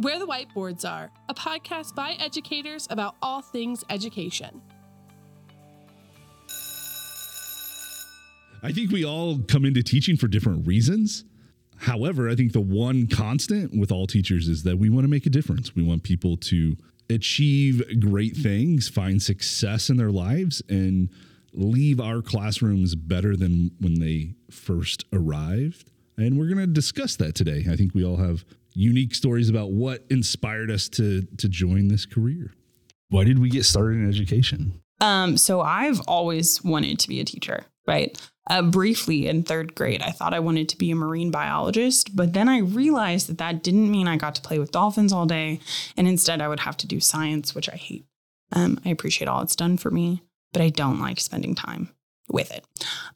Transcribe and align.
Where 0.00 0.20
the 0.20 0.28
Whiteboards 0.28 0.88
Are, 0.88 1.10
a 1.28 1.34
podcast 1.34 1.96
by 1.96 2.12
educators 2.20 2.86
about 2.88 3.16
all 3.20 3.42
things 3.42 3.82
education. 3.90 4.62
I 8.62 8.70
think 8.70 8.92
we 8.92 9.04
all 9.04 9.40
come 9.40 9.64
into 9.64 9.82
teaching 9.82 10.16
for 10.16 10.28
different 10.28 10.68
reasons. 10.68 11.24
However, 11.78 12.28
I 12.28 12.36
think 12.36 12.52
the 12.52 12.60
one 12.60 13.08
constant 13.08 13.76
with 13.76 13.90
all 13.90 14.06
teachers 14.06 14.46
is 14.46 14.62
that 14.62 14.78
we 14.78 14.88
want 14.88 15.02
to 15.02 15.08
make 15.08 15.26
a 15.26 15.30
difference. 15.30 15.74
We 15.74 15.82
want 15.82 16.04
people 16.04 16.36
to 16.36 16.76
achieve 17.10 17.82
great 17.98 18.36
things, 18.36 18.88
find 18.88 19.20
success 19.20 19.90
in 19.90 19.96
their 19.96 20.12
lives, 20.12 20.62
and 20.68 21.08
leave 21.52 22.00
our 22.00 22.22
classrooms 22.22 22.94
better 22.94 23.34
than 23.34 23.72
when 23.80 23.98
they 23.98 24.34
first 24.48 25.06
arrived. 25.12 25.90
And 26.16 26.38
we're 26.38 26.46
going 26.46 26.58
to 26.58 26.68
discuss 26.68 27.16
that 27.16 27.34
today. 27.34 27.66
I 27.68 27.74
think 27.74 27.94
we 27.94 28.04
all 28.04 28.18
have 28.18 28.44
unique 28.78 29.12
stories 29.12 29.48
about 29.48 29.72
what 29.72 30.04
inspired 30.08 30.70
us 30.70 30.88
to 30.88 31.22
to 31.36 31.48
join 31.48 31.88
this 31.88 32.06
career. 32.06 32.52
Why 33.10 33.24
did 33.24 33.38
we 33.38 33.48
get 33.50 33.64
started 33.64 33.96
in 33.96 34.08
education? 34.08 34.80
Um, 35.00 35.36
so 35.36 35.60
I've 35.60 36.00
always 36.06 36.62
wanted 36.62 36.98
to 37.00 37.08
be 37.08 37.20
a 37.20 37.24
teacher, 37.24 37.64
right? 37.86 38.16
Uh, 38.48 38.62
briefly 38.62 39.26
in 39.26 39.42
third 39.42 39.74
grade, 39.74 40.02
I 40.02 40.10
thought 40.10 40.32
I 40.32 40.40
wanted 40.40 40.68
to 40.70 40.78
be 40.78 40.90
a 40.90 40.96
marine 40.96 41.30
biologist, 41.30 42.16
but 42.16 42.32
then 42.32 42.48
I 42.48 42.58
realized 42.58 43.28
that 43.28 43.38
that 43.38 43.62
didn't 43.62 43.90
mean 43.90 44.08
I 44.08 44.16
got 44.16 44.34
to 44.36 44.42
play 44.42 44.58
with 44.58 44.72
dolphins 44.72 45.12
all 45.12 45.26
day, 45.26 45.60
and 45.96 46.08
instead 46.08 46.40
I 46.40 46.48
would 46.48 46.60
have 46.60 46.76
to 46.78 46.86
do 46.86 47.00
science, 47.00 47.54
which 47.54 47.68
I 47.68 47.76
hate. 47.76 48.06
Um, 48.52 48.80
I 48.84 48.90
appreciate 48.90 49.28
all 49.28 49.42
it's 49.42 49.56
done 49.56 49.76
for 49.76 49.90
me, 49.90 50.22
but 50.52 50.62
I 50.62 50.70
don't 50.70 51.00
like 51.00 51.20
spending 51.20 51.54
time 51.54 51.90
with 52.28 52.50
it. 52.50 52.64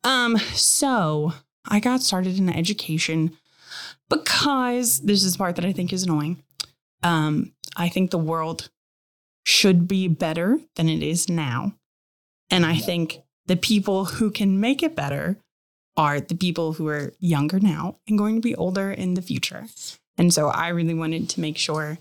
Um, 0.04 0.36
so 0.38 1.32
I 1.66 1.80
got 1.80 2.02
started 2.02 2.38
in 2.38 2.48
education 2.50 3.36
because 4.12 5.00
this 5.00 5.24
is 5.24 5.32
the 5.32 5.38
part 5.38 5.56
that 5.56 5.64
I 5.64 5.72
think 5.72 5.92
is 5.92 6.04
annoying. 6.04 6.42
Um, 7.02 7.52
I 7.76 7.88
think 7.88 8.10
the 8.10 8.18
world 8.18 8.70
should 9.44 9.88
be 9.88 10.08
better 10.08 10.58
than 10.76 10.88
it 10.88 11.02
is 11.02 11.28
now. 11.28 11.74
And 12.50 12.64
I 12.66 12.76
think 12.76 13.22
the 13.46 13.56
people 13.56 14.04
who 14.04 14.30
can 14.30 14.60
make 14.60 14.82
it 14.82 14.94
better 14.94 15.38
are 15.96 16.20
the 16.20 16.36
people 16.36 16.74
who 16.74 16.88
are 16.88 17.12
younger 17.18 17.58
now 17.58 17.96
and 18.06 18.18
going 18.18 18.36
to 18.36 18.40
be 18.40 18.54
older 18.54 18.90
in 18.90 19.14
the 19.14 19.22
future. 19.22 19.66
And 20.16 20.32
so 20.32 20.48
I 20.48 20.68
really 20.68 20.94
wanted 20.94 21.28
to 21.30 21.40
make 21.40 21.58
sure 21.58 21.98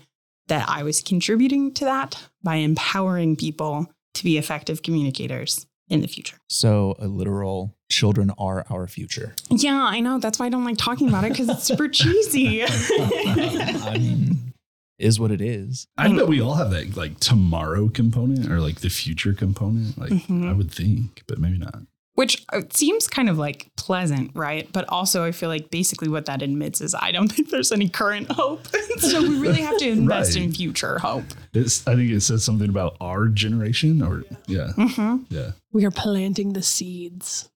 that 0.48 0.68
I 0.68 0.82
was 0.82 1.02
contributing 1.02 1.72
to 1.74 1.84
that 1.84 2.28
by 2.42 2.56
empowering 2.56 3.36
people 3.36 3.90
to 4.14 4.24
be 4.24 4.38
effective 4.38 4.82
communicators 4.82 5.66
in 5.88 6.00
the 6.00 6.08
future. 6.08 6.36
So 6.48 6.96
a 6.98 7.06
literal 7.08 7.76
children 7.90 8.30
are 8.38 8.64
our 8.70 8.86
future. 8.86 9.34
Yeah, 9.50 9.82
I 9.82 10.00
know. 10.00 10.18
That's 10.18 10.38
why 10.38 10.46
I 10.46 10.48
don't 10.48 10.64
like 10.64 10.78
talking 10.78 11.08
about 11.08 11.24
it 11.24 11.32
because 11.32 11.48
it's 11.48 11.64
super 11.64 11.88
cheesy. 11.88 12.62
I 12.66 13.96
mean, 13.98 14.52
is 14.98 15.18
what 15.18 15.30
it 15.32 15.40
is. 15.40 15.86
I 15.98 16.08
bet 16.14 16.28
we 16.28 16.40
all 16.40 16.54
have 16.54 16.70
that 16.70 16.96
like 16.96 17.18
tomorrow 17.20 17.88
component 17.88 18.50
or 18.50 18.60
like 18.60 18.80
the 18.80 18.88
future 18.88 19.32
component. 19.34 19.98
Like 19.98 20.10
Mhm. 20.12 20.48
I 20.48 20.52
would 20.52 20.70
think, 20.70 21.22
but 21.26 21.38
maybe 21.38 21.58
not. 21.58 21.80
Which 22.14 22.44
uh, 22.52 22.60
seems 22.70 23.06
kind 23.08 23.30
of 23.30 23.38
like 23.38 23.70
pleasant, 23.78 24.32
right? 24.34 24.70
But 24.70 24.86
also, 24.90 25.24
I 25.24 25.32
feel 25.32 25.48
like 25.48 25.70
basically 25.70 26.08
what 26.08 26.26
that 26.26 26.42
admits 26.42 26.82
is 26.82 26.94
I 26.94 27.10
don't 27.10 27.28
think 27.32 27.48
there's 27.48 27.72
any 27.72 27.88
current 27.88 28.30
hope. 28.30 28.66
so 28.98 29.22
we 29.22 29.38
really 29.38 29.62
have 29.62 29.78
to 29.78 29.88
invest 29.88 30.36
in 30.36 30.52
future 30.52 30.98
hope. 30.98 31.24
It's 31.54 31.86
I 31.88 31.94
think 31.96 32.10
it 32.10 32.20
says 32.20 32.44
something 32.44 32.68
about 32.68 32.96
our 33.00 33.28
generation 33.28 34.02
or 34.02 34.24
yeah. 34.46 34.72
hmm 34.76 35.18
Yeah. 35.30 35.52
We 35.72 35.86
are 35.86 35.90
planting 35.90 36.52
the 36.52 36.62
seeds. 36.62 37.48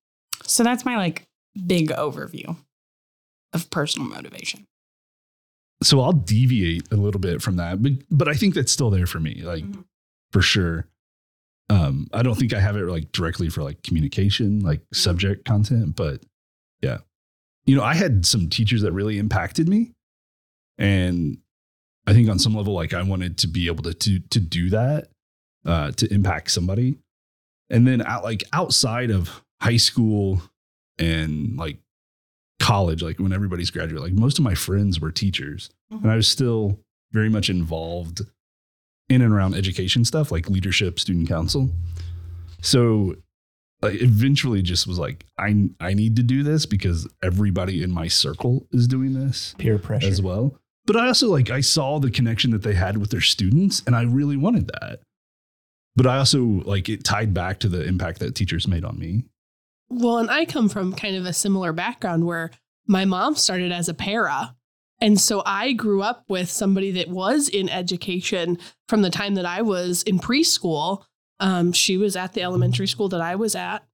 So 0.45 0.65
that's 0.65 0.85
my 0.87 0.97
like 0.97 1.27
big 1.67 1.91
overview 1.91 2.57
of 3.53 3.69
personal 3.71 4.09
motivation. 4.09 4.67
So 5.83 6.01
I'll 6.01 6.13
deviate 6.13 6.91
a 6.91 6.97
little 6.97 7.21
bit 7.21 7.43
from 7.43 7.57
that, 7.57 7.83
but 7.83 7.93
but 8.11 8.27
I 8.29 8.33
think 8.35 8.55
that's 8.55 8.73
still 8.73 8.89
there 8.89 9.07
for 9.07 9.21
me, 9.21 9.43
like 9.43 9.65
Mhm. 9.65 9.85
for 10.33 10.41
sure. 10.41 10.87
Um, 11.69 12.07
I 12.13 12.23
don't 12.23 12.37
think 12.37 12.55
I 12.55 12.61
have 12.61 12.77
it 12.77 12.85
like 12.87 13.11
directly 13.13 13.49
for 13.49 13.63
like 13.63 13.83
communication, 13.83 14.61
like 14.61 14.83
subject 14.93 15.45
content, 15.45 15.97
but 15.97 16.23
yeah. 16.83 16.99
You 17.65 17.75
know, 17.75 17.83
I 17.83 17.95
had 17.95 18.25
some 18.25 18.49
teachers 18.49 18.83
that 18.83 18.93
really 18.93 19.19
impacted 19.19 19.69
me. 19.69 19.93
And 20.79 21.39
I 22.07 22.13
think 22.13 22.29
on 22.29 22.39
some 22.39 22.55
level, 22.55 22.75
like 22.75 22.95
I 22.95 23.03
wanted 23.03 23.39
to 23.39 23.49
be 23.49 23.67
able 23.67 23.83
to 23.85 23.95
to, 23.95 24.21
to 24.21 24.41
do 24.41 24.71
that, 24.71 25.09
uh, 25.65 25.91
to 25.93 26.13
impact 26.13 26.53
somebody. 26.53 26.99
And 27.69 27.87
then 27.87 28.03
out 28.03 28.23
like 28.23 28.45
outside 28.53 29.11
of 29.11 29.43
high 29.61 29.79
school 29.79 30.41
and 30.99 31.57
like 31.57 31.79
college, 32.61 33.03
like 33.03 33.19
when 33.19 33.33
everybody's 33.33 33.71
graduate, 33.71 34.03
like 34.03 34.13
most 34.13 34.39
of 34.39 34.45
my 34.45 34.55
friends 34.55 35.01
were 35.01 35.11
teachers. 35.11 35.71
And 35.91 36.11
I 36.11 36.17
was 36.17 36.29
still 36.29 36.79
very 37.13 37.29
much 37.29 37.51
involved 37.51 38.23
in 39.09 39.23
and 39.23 39.33
around 39.33 39.55
education 39.55 40.05
stuff, 40.05 40.33
like 40.33 40.49
leadership, 40.51 40.99
student 40.99 41.29
council. 41.29 41.71
So 42.61 43.17
like 43.83 44.01
eventually 44.03 44.63
just 44.63 44.87
was 44.87 44.99
like, 44.99 45.25
I 45.39 45.69
I 45.81 45.95
need 45.95 46.17
to 46.17 46.23
do 46.23 46.43
this 46.43 46.67
because 46.67 47.09
everybody 47.23 47.83
in 47.83 47.91
my 47.91 48.09
circle 48.09 48.67
is 48.73 48.89
doing 48.89 49.15
this 49.15 49.55
Peer 49.59 49.79
pressure. 49.79 50.09
as 50.09 50.21
well. 50.23 50.59
But 50.87 50.97
I 50.97 51.07
also 51.09 51.29
like 51.29 51.51
I 51.51 51.61
saw 51.61 51.99
the 51.99 52.11
connection 52.11 52.51
that 52.53 52.63
they 52.63 52.75
had 52.75 52.97
with 52.99 53.11
their 53.11 53.21
students 53.21 53.83
and 53.87 53.95
I 53.95 54.03
really 54.03 54.37
wanted 54.37 54.69
that. 54.69 55.01
But 55.95 56.07
I 56.07 56.19
also 56.19 56.41
like 56.45 56.89
it 56.89 57.05
tied 57.05 57.33
back 57.33 57.61
to 57.61 57.69
the 57.69 57.85
impact 57.85 58.19
that 58.21 58.35
teachers 58.35 58.69
made 58.69 58.85
on 58.85 58.99
me. 58.99 59.25
Well, 59.89 60.19
and 60.19 60.31
I 60.31 60.45
come 60.45 60.69
from 60.69 60.93
kind 60.93 61.17
of 61.17 61.25
a 61.27 61.33
similar 61.33 61.73
background 61.73 62.27
where 62.27 62.51
my 62.87 63.05
mom 63.05 63.37
started 63.37 63.73
as 63.73 63.89
a 63.89 63.95
para. 63.95 64.57
And 65.01 65.21
so 65.21 65.43
I 65.45 65.73
grew 65.73 66.03
up 66.03 66.25
with 66.29 66.51
somebody 66.51 66.91
that 66.93 67.09
was 67.09 67.49
in 67.49 67.69
education 67.69 68.59
from 68.89 69.03
the 69.03 69.11
time 69.11 69.35
that 69.35 69.45
I 69.45 69.63
was 69.63 70.03
in 70.05 70.19
preschool. 70.19 71.05
Um, 71.39 71.73
she 71.73 71.97
was 71.97 72.17
at 72.17 72.33
the 72.33 72.43
elementary 72.43 72.87
school 72.87 73.09
that 73.11 73.21
I 73.21 73.37
was 73.37 73.55
at 73.55 73.85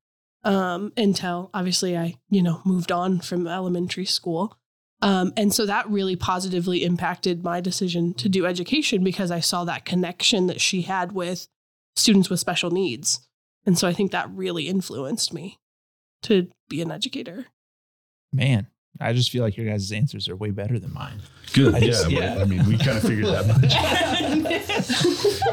um, 0.44 0.92
until 0.96 1.50
obviously 1.52 1.96
I, 1.96 2.14
you 2.30 2.42
know, 2.42 2.60
moved 2.64 2.92
on 2.92 3.20
from 3.20 3.46
elementary 3.46 4.04
school. 4.04 4.56
Um, 5.00 5.32
and 5.36 5.52
so 5.52 5.66
that 5.66 5.88
really 5.90 6.14
positively 6.14 6.84
impacted 6.84 7.42
my 7.42 7.60
decision 7.60 8.14
to 8.14 8.28
do 8.28 8.46
education 8.46 9.02
because 9.02 9.32
I 9.32 9.40
saw 9.40 9.64
that 9.64 9.84
connection 9.84 10.46
that 10.46 10.60
she 10.60 10.82
had 10.82 11.10
with 11.10 11.48
students 11.96 12.30
with 12.30 12.38
special 12.38 12.70
needs. 12.70 13.26
And 13.66 13.76
so 13.76 13.88
I 13.88 13.92
think 13.92 14.12
that 14.12 14.30
really 14.30 14.68
influenced 14.68 15.32
me 15.32 15.58
to 16.22 16.48
be 16.68 16.80
an 16.80 16.92
educator. 16.92 17.46
Man, 18.32 18.68
I 19.02 19.12
just 19.12 19.30
feel 19.30 19.42
like 19.42 19.56
your 19.56 19.66
guys' 19.66 19.90
answers 19.92 20.28
are 20.28 20.36
way 20.36 20.50
better 20.50 20.78
than 20.78 20.92
mine. 20.92 21.20
Good. 21.52 21.74
I 21.74 21.80
just- 21.80 22.10
yeah, 22.10 22.34
yeah. 22.36 22.42
I 22.42 22.44
mean, 22.44 22.64
we 22.66 22.78
kind 22.78 22.96
of 22.96 23.02
figured 23.02 23.26
that 23.26 23.46
much. 23.46 23.72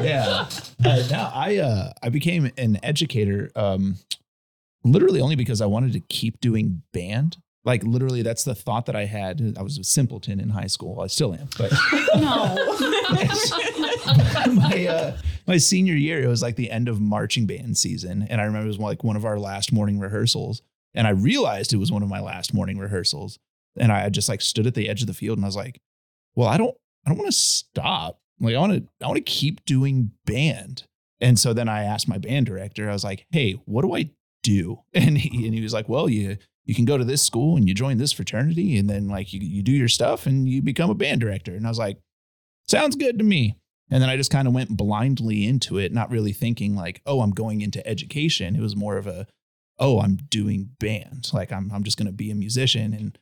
yeah. 0.02 0.46
Uh, 0.84 1.02
now 1.10 1.30
I 1.34 1.56
uh, 1.58 1.92
I 2.02 2.08
became 2.08 2.50
an 2.56 2.78
educator 2.82 3.50
um, 3.54 3.96
literally 4.84 5.20
only 5.20 5.36
because 5.36 5.60
I 5.60 5.66
wanted 5.66 5.92
to 5.94 6.00
keep 6.00 6.40
doing 6.40 6.82
band. 6.92 7.36
Like 7.64 7.84
literally, 7.84 8.22
that's 8.22 8.44
the 8.44 8.54
thought 8.54 8.86
that 8.86 8.96
I 8.96 9.04
had. 9.04 9.54
I 9.58 9.62
was 9.62 9.76
a 9.76 9.84
simpleton 9.84 10.40
in 10.40 10.48
high 10.48 10.66
school. 10.68 11.00
I 11.00 11.08
still 11.08 11.34
am, 11.34 11.48
but 11.58 11.70
no. 12.14 12.56
my 14.54 14.86
uh, 14.86 15.16
my 15.46 15.58
senior 15.58 15.94
year, 15.94 16.22
it 16.22 16.26
was 16.26 16.40
like 16.42 16.56
the 16.56 16.70
end 16.70 16.88
of 16.88 17.00
marching 17.02 17.44
band 17.46 17.76
season, 17.76 18.26
and 18.30 18.40
I 18.40 18.44
remember 18.44 18.64
it 18.64 18.68
was 18.68 18.78
like 18.78 19.04
one 19.04 19.16
of 19.16 19.26
our 19.26 19.38
last 19.38 19.72
morning 19.72 19.98
rehearsals, 19.98 20.62
and 20.94 21.06
I 21.06 21.10
realized 21.10 21.72
it 21.72 21.78
was 21.78 21.92
one 21.92 22.02
of 22.02 22.08
my 22.08 22.20
last 22.20 22.54
morning 22.54 22.78
rehearsals, 22.78 23.38
and 23.76 23.92
I 23.92 24.08
just 24.08 24.28
like 24.28 24.40
stood 24.40 24.66
at 24.66 24.74
the 24.74 24.88
edge 24.88 25.00
of 25.00 25.06
the 25.06 25.14
field, 25.14 25.38
and 25.38 25.44
I 25.44 25.48
was 25.48 25.56
like, 25.56 25.80
"Well, 26.34 26.48
I 26.48 26.56
don't, 26.56 26.76
I 27.06 27.10
don't 27.10 27.18
want 27.18 27.30
to 27.30 27.36
stop. 27.36 28.18
Like, 28.40 28.54
I 28.54 28.58
want 28.58 28.72
to, 28.72 29.04
I 29.04 29.06
want 29.06 29.16
to 29.16 29.22
keep 29.22 29.64
doing 29.64 30.12
band." 30.26 30.84
And 31.20 31.38
so 31.38 31.52
then 31.52 31.68
I 31.68 31.84
asked 31.84 32.08
my 32.08 32.18
band 32.18 32.46
director, 32.46 32.88
I 32.88 32.92
was 32.92 33.04
like, 33.04 33.26
"Hey, 33.30 33.52
what 33.64 33.82
do 33.82 33.94
I 33.94 34.10
do?" 34.42 34.80
And 34.94 35.18
he 35.18 35.46
and 35.46 35.54
he 35.54 35.62
was 35.62 35.72
like, 35.72 35.88
"Well, 35.88 36.08
you." 36.08 36.36
You 36.66 36.74
can 36.74 36.84
go 36.84 36.98
to 36.98 37.04
this 37.04 37.22
school 37.22 37.56
and 37.56 37.66
you 37.66 37.74
join 37.74 37.96
this 37.96 38.12
fraternity, 38.12 38.76
and 38.76 38.88
then 38.88 39.08
like 39.08 39.32
you, 39.32 39.40
you 39.40 39.60
do 39.60 39.72
your 39.72 39.88
stuff 39.88 40.26
and 40.26 40.48
you 40.48 40.62
become 40.62 40.88
a 40.88 40.94
band 40.94 41.20
director. 41.20 41.52
And 41.56 41.66
I 41.66 41.68
was 41.68 41.80
like, 41.80 41.98
sounds 42.70 42.96
good 42.96 43.18
to 43.18 43.24
me. 43.24 43.56
And 43.90 44.00
then 44.00 44.08
I 44.08 44.16
just 44.16 44.30
kind 44.30 44.46
of 44.46 44.54
went 44.54 44.76
blindly 44.76 45.44
into 45.46 45.78
it, 45.78 45.92
not 45.92 46.10
really 46.10 46.32
thinking 46.32 46.76
like, 46.76 47.02
oh, 47.04 47.20
I'm 47.20 47.32
going 47.32 47.60
into 47.60 47.84
education. 47.86 48.54
It 48.54 48.62
was 48.62 48.76
more 48.76 48.96
of 48.96 49.06
a, 49.08 49.26
oh, 49.80 50.00
I'm 50.00 50.16
doing 50.28 50.70
band. 50.78 51.30
Like 51.32 51.50
I'm 51.50 51.70
I'm 51.72 51.82
just 51.82 51.96
going 51.96 52.06
to 52.06 52.12
be 52.12 52.30
a 52.30 52.34
musician 52.34 52.94
and 52.94 53.18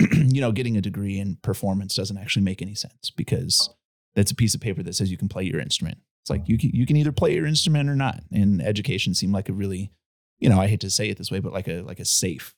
you 0.34 0.40
know, 0.40 0.52
getting 0.52 0.76
a 0.76 0.82
degree 0.82 1.18
in 1.18 1.36
performance 1.42 1.94
doesn't 1.94 2.18
actually 2.18 2.42
make 2.42 2.62
any 2.62 2.74
sense 2.74 3.10
because 3.10 3.70
that's 4.14 4.30
a 4.30 4.36
piece 4.36 4.54
of 4.54 4.60
paper 4.60 4.82
that 4.82 4.94
says 4.94 5.10
you 5.10 5.18
can 5.18 5.28
play 5.28 5.44
your 5.44 5.60
instrument. 5.60 5.98
It's 6.22 6.30
like 6.30 6.48
you 6.48 6.58
can, 6.58 6.70
you 6.70 6.86
can 6.86 6.96
either 6.96 7.12
play 7.12 7.34
your 7.34 7.46
instrument 7.46 7.88
or 7.88 7.96
not. 7.96 8.20
And 8.32 8.62
education 8.62 9.14
seemed 9.14 9.32
like 9.32 9.48
a 9.48 9.52
really, 9.52 9.92
you 10.38 10.48
know, 10.48 10.60
I 10.60 10.68
hate 10.68 10.80
to 10.80 10.90
say 10.90 11.08
it 11.08 11.18
this 11.18 11.30
way, 11.30 11.38
but 11.38 11.52
like 11.52 11.68
a 11.68 11.82
like 11.82 12.00
a 12.00 12.04
safe 12.04 12.54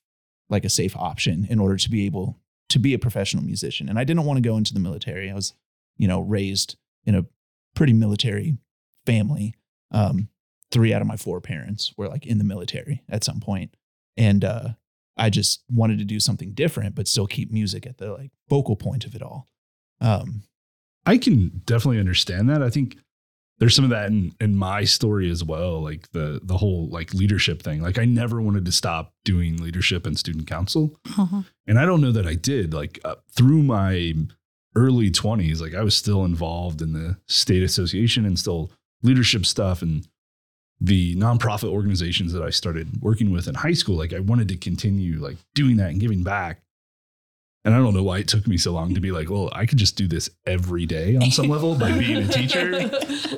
like 0.49 0.64
a 0.64 0.70
safe 0.70 0.96
option 0.96 1.46
in 1.49 1.58
order 1.58 1.76
to 1.76 1.90
be 1.90 2.04
able 2.06 2.38
to 2.69 2.78
be 2.78 2.94
a 2.94 2.99
professional 2.99 3.43
musician. 3.43 3.88
And 3.88 3.99
I 3.99 4.04
didn't 4.04 4.25
want 4.25 4.37
to 4.37 4.49
go 4.49 4.56
into 4.56 4.75
the 4.75 4.81
military. 4.81 5.31
I 5.31 5.34
was, 5.34 5.54
you 5.96 6.06
know, 6.06 6.20
raised 6.20 6.76
in 7.04 7.14
a 7.14 7.26
pretty 7.75 7.93
military 7.93 8.58
family. 9.06 9.54
Um, 9.90 10.28
three 10.73 10.93
out 10.93 11.03
of 11.03 11.07
my 11.07 11.17
four 11.17 11.41
parents 11.41 11.93
were 11.97 12.09
like 12.09 12.27
in 12.27 12.39
the 12.39 12.45
military 12.45 13.03
at 13.09 13.23
some 13.23 13.39
point. 13.39 13.77
And 14.17 14.45
uh, 14.45 14.71
I 15.17 15.31
just 15.31 15.63
wanted 15.71 15.99
to 15.99 16.05
do 16.05 16.19
something 16.19 16.53
different, 16.53 16.95
but 16.95 17.07
still 17.07 17.27
keep 17.27 17.53
music 17.53 17.87
at 17.87 17.99
the 17.99 18.13
like 18.13 18.33
focal 18.49 18.77
point 18.77 19.05
of 19.05 19.15
it 19.15 19.23
all. 19.23 19.49
Um, 20.01 20.43
I 21.07 21.19
can 21.19 21.63
definitely 21.67 22.01
understand 22.01 22.49
that. 22.49 22.63
I 22.63 22.71
think 22.71 22.97
there's 23.59 23.77
some 23.77 23.85
of 23.85 23.91
that 23.91 24.09
in, 24.09 24.33
in 24.41 24.57
my 24.57 24.85
story 24.85 25.31
as 25.31 25.45
well, 25.45 25.81
like 25.81 26.11
the 26.13 26.41
the 26.43 26.57
whole 26.57 26.89
like 26.89 27.15
leadership 27.15 27.63
thing. 27.63 27.81
Like 27.83 27.99
I 27.99 28.05
never 28.05 28.41
wanted 28.41 28.65
to 28.65 28.73
stop 28.73 29.13
doing 29.25 29.57
leadership 29.59 30.07
and 30.07 30.19
student 30.19 30.47
council, 30.49 30.99
and 31.67 31.79
I 31.79 31.85
don't 31.85 32.01
know 32.01 32.13
that 32.13 32.27
I 32.27 32.35
did. 32.35 32.75
Like 32.75 32.99
uh, 33.05 33.17
through 33.31 33.63
my 33.63 34.15
early 34.75 35.11
20s, 35.11 35.61
like 35.61 35.75
I 35.75 35.83
was 35.83 35.97
still 35.97 36.25
involved 36.25 36.81
in 36.81 36.93
the 36.93 37.19
state 37.29 37.63
association 37.63 38.25
and 38.25 38.39
still 38.39 38.73
leadership 39.03 39.45
stuff 39.45 39.83
and 39.83 40.09
the 40.84 41.14
nonprofit 41.14 41.69
organizations 41.69 42.32
that 42.32 42.43
I 42.43 42.50
started 42.50 43.00
working 43.00 43.31
with 43.31 43.46
in 43.46 43.55
high 43.55 43.73
school. 43.73 43.96
Like 43.96 44.12
I 44.12 44.19
wanted 44.19 44.49
to 44.49 44.56
continue 44.56 45.20
like 45.20 45.37
doing 45.55 45.76
that 45.76 45.90
and 45.90 46.00
giving 46.00 46.25
back. 46.25 46.61
And 47.64 47.73
I 47.73 47.79
don't 47.79 47.94
know 47.94 48.02
why 48.02 48.19
it 48.19 48.26
took 48.26 48.49
me 48.49 48.58
so 48.58 48.73
long 48.73 48.93
to 48.94 49.00
be 49.00 49.12
like, 49.12 49.31
well, 49.31 49.49
I 49.52 49.67
could 49.67 49.79
just 49.79 49.94
do 49.96 50.08
this 50.08 50.29
every 50.44 50.84
day 50.84 51.14
on 51.14 51.31
some 51.31 51.46
level 51.46 51.76
by 51.76 51.93
being 51.99 52.25
a 52.25 52.26
teacher. 52.26 52.90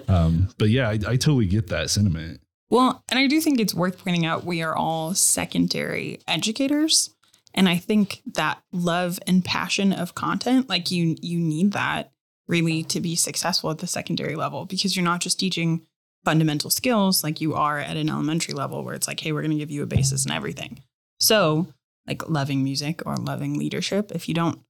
Um, 0.09 0.49
but 0.57 0.71
yeah, 0.71 0.89
I, 0.89 0.93
I 0.93 1.17
totally 1.17 1.45
get 1.45 1.67
that 1.67 1.91
sentiment. 1.91 2.41
Well, 2.71 3.05
and 3.11 3.19
I 3.19 3.27
do 3.27 3.39
think 3.43 3.61
it's 3.61 3.75
worth 3.75 4.03
pointing 4.03 4.25
out 4.25 4.47
we 4.47 4.63
are 4.63 4.75
all 4.75 5.15
secondary 5.15 6.21
educators. 6.27 7.11
And 7.53 7.69
I 7.69 7.77
think 7.77 8.23
that 8.35 8.63
love 8.73 9.19
and 9.27 9.45
passion 9.45 9.93
of 9.93 10.15
content, 10.15 10.71
like 10.71 10.91
you 10.91 11.17
you 11.21 11.39
need 11.39 11.73
that 11.73 12.11
really 12.49 12.83
to 12.85 13.01
be 13.01 13.15
successful 13.15 13.71
at 13.71 13.79
the 13.79 13.87
secondary 13.87 14.35
level 14.35 14.65
because 14.65 14.97
you're 14.97 15.05
not 15.05 15.21
just 15.21 15.39
teaching 15.39 15.83
fundamental 16.25 16.71
skills 16.71 17.23
like 17.23 17.41
you 17.41 17.55
are 17.55 17.79
at 17.79 17.97
an 17.97 18.09
elementary 18.09 18.55
level 18.55 18.85
where 18.85 18.95
it's 18.95 19.09
like, 19.09 19.21
hey, 19.21 19.33
we're 19.33 19.43
going 19.43 19.51
to 19.51 19.59
give 19.59 19.71
you 19.71 19.83
a 19.83 19.87
basis 19.87 20.25
and 20.25 20.33
everything. 20.33 20.83
So, 21.21 21.69
like 22.07 22.29
loving 22.29 22.63
music 22.63 23.03
or 23.07 23.17
loving 23.17 23.59
leadership, 23.59 24.13
if 24.13 24.29
you 24.29 24.35
don't 24.35 24.61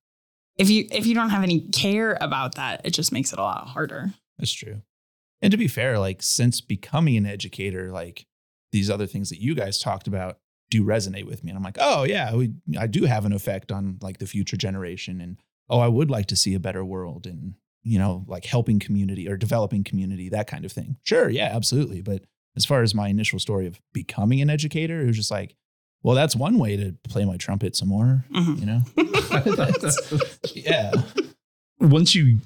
if 0.56 0.70
you 0.70 0.86
if 0.90 1.06
you 1.06 1.14
don't 1.14 1.30
have 1.30 1.42
any 1.42 1.60
care 1.60 2.16
about 2.20 2.54
that, 2.56 2.80
it 2.84 2.90
just 2.90 3.12
makes 3.12 3.32
it 3.32 3.38
a 3.38 3.42
lot 3.42 3.68
harder. 3.68 4.12
That's 4.38 4.52
true. 4.52 4.82
And 5.42 5.50
to 5.50 5.56
be 5.56 5.68
fair, 5.68 5.98
like 5.98 6.22
since 6.22 6.60
becoming 6.60 7.16
an 7.16 7.26
educator, 7.26 7.90
like 7.90 8.26
these 8.72 8.90
other 8.90 9.06
things 9.06 9.28
that 9.30 9.40
you 9.40 9.54
guys 9.54 9.78
talked 9.78 10.06
about 10.06 10.38
do 10.70 10.84
resonate 10.84 11.26
with 11.26 11.44
me. 11.44 11.50
And 11.50 11.58
I'm 11.58 11.62
like, 11.62 11.78
oh 11.80 12.04
yeah, 12.04 12.34
we, 12.34 12.52
I 12.78 12.86
do 12.86 13.04
have 13.04 13.24
an 13.24 13.32
effect 13.32 13.70
on 13.70 13.98
like 14.00 14.18
the 14.18 14.26
future 14.26 14.56
generation. 14.56 15.20
And 15.20 15.38
oh, 15.68 15.80
I 15.80 15.88
would 15.88 16.10
like 16.10 16.26
to 16.26 16.36
see 16.36 16.54
a 16.54 16.60
better 16.60 16.84
world 16.84 17.26
and, 17.26 17.54
you 17.84 17.98
know, 17.98 18.24
like 18.26 18.44
helping 18.44 18.78
community 18.80 19.28
or 19.28 19.36
developing 19.36 19.84
community, 19.84 20.28
that 20.30 20.46
kind 20.48 20.64
of 20.64 20.72
thing. 20.72 20.96
Sure, 21.04 21.28
yeah, 21.28 21.50
absolutely. 21.52 22.00
But 22.02 22.24
as 22.56 22.64
far 22.64 22.82
as 22.82 22.94
my 22.94 23.08
initial 23.08 23.38
story 23.38 23.66
of 23.66 23.78
becoming 23.92 24.40
an 24.40 24.50
educator, 24.50 25.00
it 25.02 25.06
was 25.06 25.16
just 25.16 25.30
like, 25.30 25.54
well, 26.02 26.14
that's 26.16 26.34
one 26.36 26.58
way 26.58 26.76
to 26.76 26.94
play 27.08 27.24
my 27.24 27.36
trumpet 27.36 27.76
some 27.76 27.88
more, 27.88 28.24
Mhm. 28.32 28.58
you 28.60 28.66
know? 28.66 28.80
yeah. 30.54 30.92
Once 31.80 32.14
you 32.14 32.40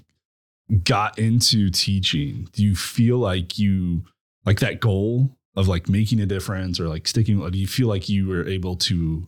got 0.85 1.19
into 1.19 1.70
teaching, 1.70 2.49
do 2.52 2.62
you 2.62 2.75
feel 2.76 3.19
like 3.19 3.58
you 3.58 4.05
like 4.44 4.61
that 4.61 4.81
goal 4.81 5.37
of 5.56 5.67
like 5.69 5.88
making 5.88 6.20
a 6.20 6.26
difference 6.26 6.79
or 6.79 6.88
like 6.88 7.06
sticking? 7.08 7.38
Do 7.50 7.58
you 7.58 7.67
feel 7.67 7.88
like 7.88 8.08
you 8.08 8.26
were 8.29 8.46
able 8.46 8.76
to 8.76 9.26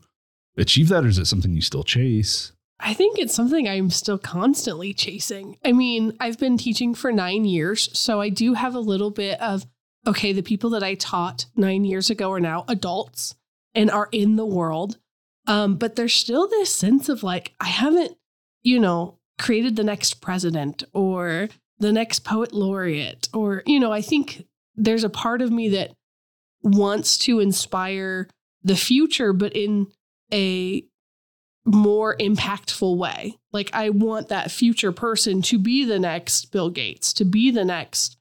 achieve 0.56 0.88
that, 0.88 1.04
or 1.04 1.08
is 1.08 1.18
it 1.18 1.26
something 1.26 1.52
you 1.52 1.60
still 1.62 1.84
chase? 1.84 2.52
I 2.82 2.94
think 2.94 3.18
it's 3.18 3.34
something 3.34 3.68
I'm 3.68 3.90
still 3.90 4.18
constantly 4.18 4.92
chasing. 4.94 5.58
I 5.64 5.72
mean, 5.72 6.16
I've 6.18 6.38
been 6.38 6.56
teaching 6.56 6.94
for 6.94 7.12
nine 7.12 7.44
years, 7.44 7.88
so 7.98 8.20
I 8.20 8.30
do 8.30 8.54
have 8.54 8.74
a 8.74 8.80
little 8.80 9.10
bit 9.10 9.40
of 9.40 9.66
okay, 10.06 10.32
the 10.32 10.42
people 10.42 10.70
that 10.70 10.82
I 10.82 10.94
taught 10.94 11.46
nine 11.54 11.84
years 11.84 12.10
ago 12.10 12.32
are 12.32 12.40
now 12.40 12.64
adults 12.68 13.34
and 13.74 13.90
are 13.90 14.08
in 14.12 14.36
the 14.36 14.46
world. 14.46 14.98
Um, 15.46 15.76
but 15.76 15.96
there's 15.96 16.14
still 16.14 16.48
this 16.48 16.74
sense 16.74 17.08
of 17.08 17.22
like, 17.22 17.54
I 17.60 17.68
haven't, 17.68 18.16
you 18.62 18.78
know, 18.78 19.18
created 19.38 19.76
the 19.76 19.84
next 19.84 20.20
president 20.20 20.84
or 20.92 21.48
the 21.78 21.92
next 21.92 22.20
poet 22.20 22.52
laureate, 22.52 23.28
or, 23.32 23.62
you 23.66 23.80
know, 23.80 23.92
I 23.92 24.02
think 24.02 24.46
there's 24.74 25.04
a 25.04 25.10
part 25.10 25.40
of 25.40 25.50
me 25.50 25.70
that 25.70 25.92
wants 26.62 27.16
to 27.18 27.40
inspire 27.40 28.28
the 28.62 28.76
future, 28.76 29.32
but 29.32 29.54
in 29.54 29.86
a 30.32 30.84
more 31.64 32.16
impactful 32.16 32.96
way. 32.96 33.38
Like 33.52 33.70
I 33.72 33.90
want 33.90 34.28
that 34.28 34.50
future 34.50 34.92
person 34.92 35.42
to 35.42 35.58
be 35.58 35.84
the 35.84 35.98
next 35.98 36.52
Bill 36.52 36.70
Gates, 36.70 37.12
to 37.14 37.24
be 37.24 37.50
the 37.50 37.64
next 37.64 38.16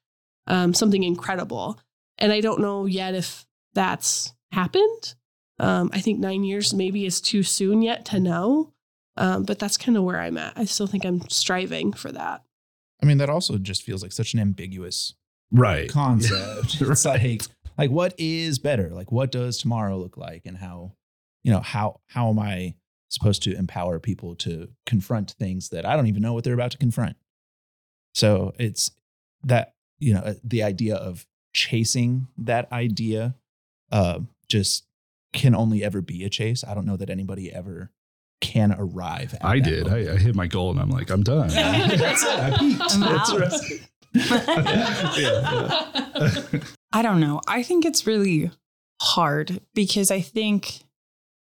um, 0.47 0.73
something 0.73 1.03
incredible. 1.03 1.79
And 2.17 2.31
I 2.31 2.41
don't 2.41 2.59
know 2.59 2.85
yet 2.85 3.13
if 3.15 3.45
that's 3.73 4.33
happened. 4.51 5.15
Um, 5.59 5.89
I 5.93 5.99
think 6.01 6.19
nine 6.19 6.43
years 6.43 6.73
maybe 6.73 7.05
is 7.05 7.21
too 7.21 7.43
soon 7.43 7.81
yet 7.81 8.05
to 8.05 8.19
know. 8.19 8.73
Um, 9.17 9.43
but 9.43 9.59
that's 9.59 9.77
kind 9.77 9.97
of 9.97 10.03
where 10.03 10.19
I'm 10.19 10.37
at. 10.37 10.53
I 10.55 10.65
still 10.65 10.87
think 10.87 11.05
I'm 11.05 11.27
striving 11.29 11.91
for 11.93 12.11
that. 12.11 12.41
I 13.01 13.05
mean, 13.05 13.17
that 13.17 13.29
also 13.29 13.57
just 13.57 13.83
feels 13.83 14.01
like 14.01 14.11
such 14.11 14.33
an 14.33 14.39
ambiguous 14.39 15.13
Right. 15.51 15.89
concept. 15.91 16.77
It's 16.81 17.05
like, 17.05 17.43
like 17.77 17.91
what 17.91 18.13
is 18.17 18.59
better? 18.59 18.89
Like 18.89 19.11
what 19.11 19.31
does 19.31 19.57
tomorrow 19.57 19.97
look 19.97 20.17
like? 20.17 20.43
And 20.45 20.57
how, 20.57 20.93
you 21.43 21.51
know, 21.51 21.61
how 21.61 21.99
how 22.07 22.29
am 22.29 22.39
I 22.39 22.75
supposed 23.09 23.43
to 23.43 23.55
empower 23.55 23.99
people 23.99 24.35
to 24.35 24.69
confront 24.85 25.31
things 25.31 25.69
that 25.69 25.85
I 25.85 25.95
don't 25.95 26.07
even 26.07 26.21
know 26.21 26.33
what 26.33 26.43
they're 26.43 26.53
about 26.53 26.71
to 26.71 26.77
confront? 26.77 27.17
So 28.13 28.53
it's 28.57 28.91
that, 29.43 29.73
you 29.99 30.13
know, 30.13 30.21
uh, 30.21 30.33
the 30.43 30.63
idea 30.63 30.95
of 30.95 31.25
chasing 31.53 32.27
that 32.37 32.71
idea 32.71 33.33
uh 33.91 34.19
just 34.47 34.85
can 35.33 35.55
only 35.55 35.83
ever 35.83 36.01
be 36.01 36.23
a 36.23 36.29
chase. 36.29 36.63
I 36.63 36.73
don't 36.73 36.85
know 36.85 36.97
that 36.97 37.09
anybody 37.09 37.51
ever 37.51 37.91
can 38.41 38.73
arrive 38.77 39.33
at 39.33 39.43
I 39.45 39.59
did. 39.59 39.87
I, 39.87 40.13
I 40.13 40.17
hit 40.17 40.35
my 40.35 40.47
goal 40.47 40.71
and 40.71 40.79
I'm 40.79 40.89
like, 40.89 41.09
I'm 41.09 41.23
done. 41.23 41.49
That's 41.49 42.23
it. 42.23 42.29
I 42.39 42.57
peaked. 42.57 42.81
I'm 42.93 42.99
That's 42.99 43.31
out. 43.31 43.39
right. 43.39 43.81
Yeah, 45.17 46.59
I 46.93 47.01
don't 47.03 47.19
know. 47.19 47.41
I 47.47 47.61
think 47.63 47.85
it's 47.85 48.07
really 48.07 48.49
hard 49.01 49.61
because 49.75 50.09
I 50.09 50.21
think 50.21 50.81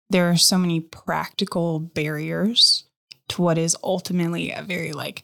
there 0.10 0.30
are 0.30 0.38
so 0.38 0.58
many 0.58 0.80
practical 0.80 1.80
barriers 1.80 2.86
to 3.30 3.42
what 3.42 3.58
is 3.58 3.76
ultimately 3.84 4.52
a 4.52 4.62
very 4.62 4.92
like 4.92 5.24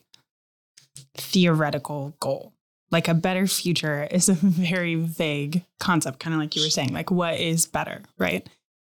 theoretical 1.15 2.15
goal. 2.19 2.53
Like 2.91 3.07
a 3.07 3.13
better 3.13 3.45
future 3.45 4.07
is 4.09 4.29
a 4.29 4.33
very 4.39 4.95
vague 4.95 5.63
concept, 5.79 6.19
kind 6.19 6.33
of 6.33 6.39
like 6.39 6.55
you 6.55 6.63
were 6.63 6.69
saying, 6.69 6.93
like 6.93 7.11
what 7.11 7.39
is 7.39 7.65
better, 7.67 8.03
right? 8.17 8.47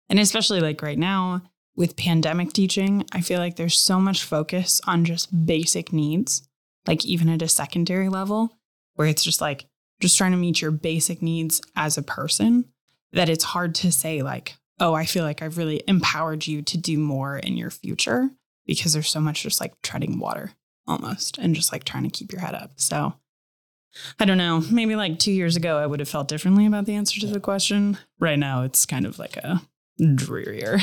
And 0.08 0.18
especially 0.18 0.60
like 0.60 0.82
right 0.82 0.98
now 0.98 1.42
with 1.76 1.96
pandemic 1.96 2.52
teaching, 2.52 3.04
I 3.12 3.20
feel 3.20 3.38
like 3.38 3.56
there's 3.56 3.78
so 3.78 4.00
much 4.00 4.24
focus 4.24 4.80
on 4.86 5.04
just 5.04 5.46
basic 5.46 5.92
needs, 5.92 6.48
like 6.86 7.04
even 7.04 7.28
at 7.28 7.42
a 7.42 7.48
secondary 7.48 8.08
level, 8.08 8.58
where 8.94 9.08
it's 9.08 9.22
just 9.22 9.40
like, 9.40 9.66
just 10.00 10.16
trying 10.16 10.32
to 10.32 10.38
meet 10.38 10.62
your 10.62 10.70
basic 10.70 11.20
needs 11.20 11.60
as 11.76 11.98
a 11.98 12.02
person 12.02 12.64
that 13.12 13.28
it's 13.28 13.44
hard 13.44 13.74
to 13.74 13.92
say 13.92 14.22
like 14.22 14.56
oh 14.80 14.94
i 14.94 15.04
feel 15.04 15.24
like 15.24 15.42
i've 15.42 15.58
really 15.58 15.82
empowered 15.86 16.46
you 16.46 16.62
to 16.62 16.76
do 16.76 16.98
more 16.98 17.38
in 17.38 17.56
your 17.56 17.70
future 17.70 18.30
because 18.66 18.92
there's 18.92 19.08
so 19.08 19.20
much 19.20 19.42
just 19.42 19.60
like 19.60 19.80
treading 19.82 20.18
water 20.18 20.52
almost 20.86 21.38
and 21.38 21.54
just 21.54 21.72
like 21.72 21.84
trying 21.84 22.02
to 22.02 22.10
keep 22.10 22.32
your 22.32 22.40
head 22.40 22.54
up 22.54 22.72
so 22.76 23.14
i 24.18 24.24
don't 24.24 24.38
know 24.38 24.62
maybe 24.70 24.96
like 24.96 25.18
two 25.18 25.32
years 25.32 25.56
ago 25.56 25.78
i 25.78 25.86
would 25.86 26.00
have 26.00 26.08
felt 26.08 26.28
differently 26.28 26.66
about 26.66 26.86
the 26.86 26.94
answer 26.94 27.20
to 27.20 27.26
the 27.26 27.40
question 27.40 27.98
right 28.18 28.38
now 28.38 28.62
it's 28.62 28.86
kind 28.86 29.06
of 29.06 29.18
like 29.18 29.36
a 29.36 29.60
drearier 30.14 30.78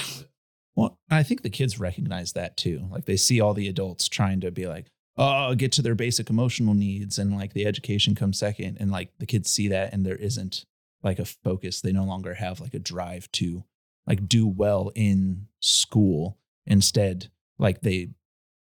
Well, 0.77 0.99
I 1.09 1.23
think 1.23 1.41
the 1.41 1.49
kids 1.49 1.79
recognize 1.79 2.33
that 2.33 2.55
too. 2.55 2.87
Like 2.91 3.05
they 3.05 3.17
see 3.17 3.41
all 3.41 3.55
the 3.55 3.67
adults 3.67 4.07
trying 4.07 4.41
to 4.41 4.51
be 4.51 4.67
like, 4.67 4.85
oh, 5.17 5.55
get 5.55 5.71
to 5.71 5.81
their 5.81 5.95
basic 5.95 6.29
emotional 6.29 6.75
needs 6.75 7.17
and 7.17 7.35
like 7.35 7.53
the 7.53 7.65
education 7.65 8.13
comes 8.13 8.37
second. 8.37 8.77
And 8.79 8.91
like 8.91 9.09
the 9.17 9.25
kids 9.25 9.51
see 9.51 9.67
that 9.69 9.91
and 9.91 10.05
there 10.05 10.15
isn't 10.15 10.65
like 11.01 11.17
a 11.17 11.25
focus. 11.25 11.81
They 11.81 11.91
no 11.91 12.03
longer 12.03 12.35
have 12.35 12.61
like 12.61 12.75
a 12.75 12.79
drive 12.79 13.27
to 13.33 13.63
like 14.07 14.27
do 14.27 14.47
well 14.47 14.91
in 14.95 15.47
school. 15.59 16.37
Instead, 16.65 17.29
like 17.59 17.81
they, 17.81 18.09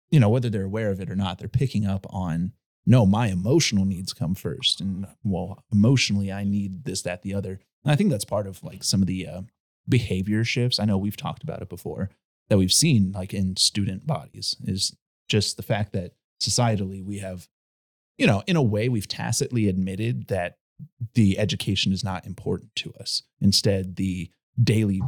you 0.09 0.19
know, 0.19 0.29
whether 0.29 0.49
they're 0.49 0.63
aware 0.63 0.91
of 0.91 0.99
it 0.99 1.09
or 1.09 1.15
not, 1.15 1.37
they're 1.37 1.47
picking 1.47 1.85
up 1.85 2.05
on 2.09 2.53
no, 2.85 3.05
my 3.05 3.27
emotional 3.27 3.85
needs 3.85 4.11
come 4.13 4.35
first. 4.35 4.81
And 4.81 5.07
well, 5.23 5.63
emotionally, 5.71 6.31
I 6.31 6.43
need 6.43 6.83
this, 6.83 7.01
that, 7.03 7.21
the 7.21 7.33
other. 7.33 7.61
And 7.83 7.91
I 7.91 7.95
think 7.95 8.09
that's 8.09 8.25
part 8.25 8.47
of 8.47 8.63
like 8.63 8.83
some 8.83 9.01
of 9.01 9.07
the 9.07 9.27
uh, 9.27 9.41
behavior 9.87 10.43
shifts. 10.43 10.79
I 10.79 10.85
know 10.85 10.97
we've 10.97 11.17
talked 11.17 11.43
about 11.43 11.61
it 11.61 11.69
before 11.69 12.09
that 12.49 12.57
we've 12.57 12.73
seen 12.73 13.11
like 13.13 13.33
in 13.33 13.55
student 13.55 14.05
bodies 14.05 14.55
is 14.63 14.95
just 15.29 15.57
the 15.57 15.63
fact 15.63 15.93
that 15.93 16.11
societally 16.41 17.03
we 17.03 17.19
have, 17.19 17.47
you 18.17 18.27
know, 18.27 18.43
in 18.47 18.55
a 18.55 18.61
way 18.61 18.89
we've 18.89 19.07
tacitly 19.07 19.67
admitted 19.67 20.27
that 20.27 20.57
the 21.13 21.39
education 21.39 21.93
is 21.93 22.03
not 22.03 22.25
important 22.25 22.75
to 22.75 22.93
us. 22.99 23.23
Instead, 23.39 23.95
the 23.95 24.29
daily, 24.61 25.01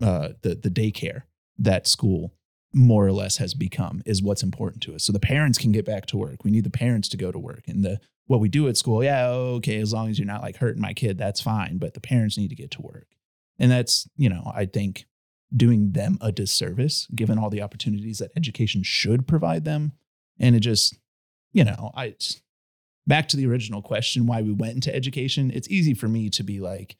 uh, 0.00 0.30
the 0.42 0.54
the 0.54 0.70
daycare 0.70 1.22
that 1.58 1.86
school 1.86 2.34
more 2.74 3.06
or 3.06 3.12
less 3.12 3.38
has 3.38 3.54
become 3.54 4.02
is 4.04 4.22
what's 4.22 4.42
important 4.42 4.82
to 4.82 4.94
us. 4.94 5.04
So 5.04 5.12
the 5.12 5.20
parents 5.20 5.56
can 5.56 5.72
get 5.72 5.86
back 5.86 6.04
to 6.06 6.16
work. 6.16 6.44
We 6.44 6.50
need 6.50 6.64
the 6.64 6.70
parents 6.70 7.08
to 7.10 7.16
go 7.16 7.32
to 7.32 7.38
work, 7.38 7.64
and 7.66 7.84
the 7.84 8.00
what 8.26 8.40
we 8.40 8.48
do 8.48 8.66
at 8.68 8.76
school, 8.76 9.04
yeah, 9.04 9.28
okay, 9.28 9.80
as 9.80 9.92
long 9.92 10.10
as 10.10 10.18
you're 10.18 10.26
not 10.26 10.42
like 10.42 10.56
hurting 10.56 10.82
my 10.82 10.92
kid, 10.92 11.16
that's 11.16 11.40
fine. 11.40 11.78
But 11.78 11.94
the 11.94 12.00
parents 12.00 12.36
need 12.36 12.48
to 12.48 12.56
get 12.56 12.70
to 12.72 12.82
work, 12.82 13.08
and 13.58 13.70
that's 13.70 14.08
you 14.16 14.28
know 14.28 14.52
I 14.54 14.66
think 14.66 15.06
doing 15.56 15.92
them 15.92 16.18
a 16.20 16.32
disservice 16.32 17.06
given 17.14 17.38
all 17.38 17.50
the 17.50 17.62
opportunities 17.62 18.18
that 18.18 18.32
education 18.36 18.82
should 18.82 19.26
provide 19.26 19.64
them, 19.64 19.92
and 20.38 20.54
it 20.56 20.60
just 20.60 20.96
you 21.56 21.64
know, 21.64 21.90
I 21.94 22.14
back 23.06 23.28
to 23.28 23.36
the 23.38 23.46
original 23.46 23.80
question 23.80 24.26
why 24.26 24.42
we 24.42 24.52
went 24.52 24.74
into 24.74 24.94
education. 24.94 25.50
It's 25.50 25.70
easy 25.70 25.94
for 25.94 26.06
me 26.06 26.28
to 26.28 26.42
be 26.42 26.60
like, 26.60 26.96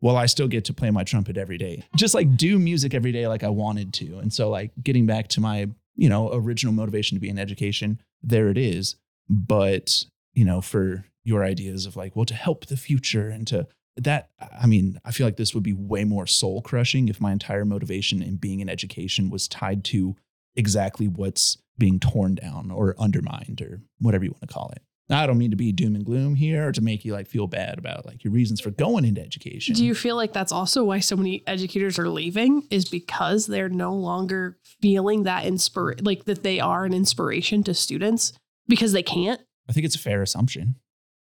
well, 0.00 0.16
I 0.16 0.26
still 0.26 0.48
get 0.48 0.64
to 0.66 0.74
play 0.74 0.90
my 0.90 1.04
trumpet 1.04 1.36
every 1.36 1.58
day. 1.58 1.84
Just 1.96 2.14
like 2.14 2.36
do 2.36 2.58
music 2.58 2.94
every 2.94 3.12
day 3.12 3.26
like 3.28 3.44
I 3.44 3.48
wanted 3.48 3.92
to. 3.94 4.18
And 4.18 4.32
so 4.32 4.48
like 4.48 4.72
getting 4.82 5.06
back 5.06 5.28
to 5.28 5.40
my, 5.40 5.68
you 5.96 6.08
know, 6.08 6.32
original 6.32 6.72
motivation 6.72 7.16
to 7.16 7.20
be 7.20 7.28
in 7.28 7.38
education, 7.38 8.00
there 8.22 8.48
it 8.48 8.58
is. 8.58 8.96
But, 9.28 10.04
you 10.32 10.44
know, 10.44 10.60
for 10.60 11.04
your 11.24 11.44
ideas 11.44 11.86
of 11.86 11.96
like, 11.96 12.16
well, 12.16 12.24
to 12.24 12.34
help 12.34 12.66
the 12.66 12.76
future 12.76 13.28
and 13.28 13.46
to 13.48 13.66
that, 13.96 14.30
I 14.58 14.66
mean, 14.66 14.98
I 15.04 15.10
feel 15.10 15.26
like 15.26 15.36
this 15.36 15.54
would 15.54 15.62
be 15.62 15.74
way 15.74 16.04
more 16.04 16.26
soul 16.26 16.62
crushing 16.62 17.08
if 17.08 17.20
my 17.20 17.32
entire 17.32 17.64
motivation 17.64 18.22
in 18.22 18.36
being 18.36 18.60
in 18.60 18.68
education 18.68 19.28
was 19.28 19.48
tied 19.48 19.84
to 19.86 20.16
exactly 20.56 21.06
what's 21.08 21.58
being 21.76 22.00
torn 22.00 22.34
down 22.36 22.70
or 22.70 22.94
undermined 22.98 23.60
or 23.60 23.80
whatever 23.98 24.24
you 24.24 24.30
want 24.30 24.42
to 24.42 24.46
call 24.46 24.70
it. 24.74 24.82
I 25.10 25.26
don't 25.26 25.38
mean 25.38 25.50
to 25.50 25.56
be 25.56 25.72
doom 25.72 25.96
and 25.96 26.04
gloom 26.04 26.36
here 26.36 26.68
or 26.68 26.72
to 26.72 26.80
make 26.80 27.04
you 27.04 27.12
like 27.12 27.26
feel 27.26 27.46
bad 27.46 27.78
about 27.78 28.06
like 28.06 28.22
your 28.22 28.32
reasons 28.32 28.60
for 28.60 28.70
going 28.70 29.04
into 29.04 29.20
education. 29.20 29.74
Do 29.74 29.84
you 29.84 29.94
feel 29.94 30.16
like 30.16 30.32
that's 30.32 30.52
also 30.52 30.84
why 30.84 31.00
so 31.00 31.16
many 31.16 31.42
educators 31.46 31.98
are 31.98 32.08
leaving 32.08 32.66
is 32.70 32.88
because 32.88 33.46
they're 33.46 33.68
no 33.68 33.92
longer 33.92 34.56
feeling 34.80 35.24
that 35.24 35.44
inspire 35.44 35.96
like 36.00 36.24
that 36.26 36.42
they 36.42 36.60
are 36.60 36.84
an 36.84 36.94
inspiration 36.94 37.62
to 37.64 37.74
students 37.74 38.32
because 38.68 38.92
they 38.92 39.02
can't? 39.02 39.40
I 39.68 39.72
think 39.72 39.84
it's 39.84 39.96
a 39.96 40.00
fair 40.00 40.22
assumption. 40.22 40.76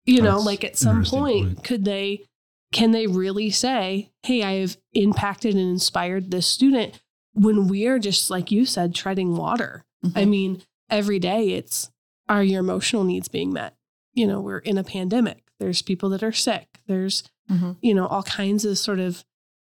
You 0.06 0.22
know, 0.22 0.40
like 0.40 0.64
at 0.64 0.78
some 0.78 1.04
point, 1.04 1.46
point. 1.46 1.64
could 1.64 1.86
they 1.86 2.26
can 2.72 2.92
they 2.92 3.08
really 3.08 3.50
say, 3.50 4.12
"Hey, 4.24 4.44
I 4.44 4.54
have 4.54 4.78
impacted 4.94 5.56
and 5.56 5.70
inspired 5.70 6.32
this 6.32 6.48
student" 6.48 7.00
when 7.34 7.68
we 7.68 7.86
are 7.88 8.00
just 8.00 8.30
like 8.30 8.52
you 8.52 8.66
said 8.66 8.96
treading 8.96 9.36
water? 9.36 9.86
I 10.04 10.08
mm-hmm. 10.08 10.30
mean, 10.30 10.62
every 10.90 11.20
day 11.20 11.50
it's 11.50 11.92
are 12.38 12.44
your 12.44 12.60
emotional 12.62 13.04
needs 13.04 13.28
being 13.28 13.54
met? 13.54 13.76
You 14.14 14.28
know, 14.28 14.42
we're 14.42 14.60
in 14.60 14.78
a 14.78 14.84
pandemic. 14.84 15.44
There's 15.60 15.82
people 15.82 16.10
that 16.10 16.24
are 16.24 16.32
sick. 16.32 16.80
There's, 16.88 17.24
Mhm. 17.50 17.78
you 17.82 17.94
know, 17.94 18.08
all 18.08 18.24
kinds 18.24 18.66
of 18.66 18.78
sort 18.78 19.00
of 19.00 19.24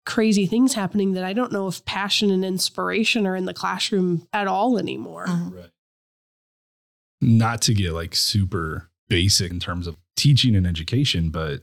crazy 0.05 0.47
things 0.47 0.75
happening 0.75 1.13
that 1.13 1.25
I 1.25 1.33
don't 1.33 1.53
know 1.53 1.69
if 1.69 1.85
passion 1.85 2.31
and 2.31 2.45
inspiration 2.45 3.27
are 3.27 3.37
in 3.37 3.45
the 3.45 3.55
classroom 3.55 4.27
at 4.33 4.47
all 4.49 4.79
anymore. 4.79 5.27
Mhm. 5.27 5.55
Right. 5.55 5.71
Not 7.21 7.63
to 7.63 7.75
get 7.75 7.93
like 7.93 8.15
super 8.17 8.91
basic 9.09 9.51
in 9.53 9.61
terms 9.61 9.87
of 9.87 9.97
teaching 10.17 10.57
and 10.57 10.67
education, 10.67 11.31
but 11.31 11.63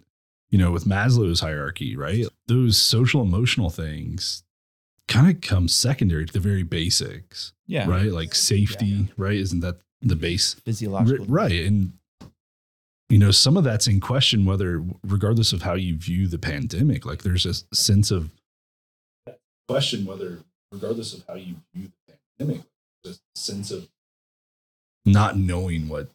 you 0.50 0.58
know, 0.58 0.72
with 0.72 0.86
Maslow's 0.86 1.42
hierarchy, 1.42 1.96
right? 1.96 2.26
Those 2.48 2.78
social 2.78 3.22
emotional 3.22 3.70
things 3.70 4.44
kind 5.08 5.30
of 5.30 5.42
come 5.42 5.68
secondary 5.68 6.26
to 6.26 6.34
the 6.34 6.40
very 6.40 6.64
basics, 6.64 7.54
Yeah. 7.68 7.88
right? 7.88 8.12
Like 8.12 8.34
safety, 8.34 9.10
right? 9.18 9.36
Isn't 9.38 9.60
that 9.60 9.80
the 10.02 10.16
base? 10.16 10.54
Physiological. 10.66 11.26
R- 11.26 11.32
right. 11.32 11.52
And, 11.66 11.94
you 13.10 13.18
know, 13.20 13.32
some 13.32 13.58
of 13.58 13.64
that's 13.64 13.88
in 13.88 14.00
question, 14.00 14.46
whether, 14.46 14.84
regardless 15.04 15.52
of 15.54 15.64
how 15.64 15.74
you 15.74 15.98
view 15.98 16.28
the 16.28 16.38
pandemic, 16.40 17.06
like 17.06 17.24
there's 17.24 17.46
a 17.46 17.54
sense 17.76 18.12
of 18.12 18.30
question, 19.68 20.06
whether, 20.06 20.40
regardless 20.72 21.14
of 21.14 21.24
how 21.28 21.36
you 21.36 21.56
view 21.74 21.90
the 22.08 22.14
pandemic, 22.38 22.64
there's 23.04 23.18
a 23.36 23.40
sense 23.40 23.72
of 23.72 23.88
not 25.06 25.38
knowing 25.38 25.88
what 25.90 26.10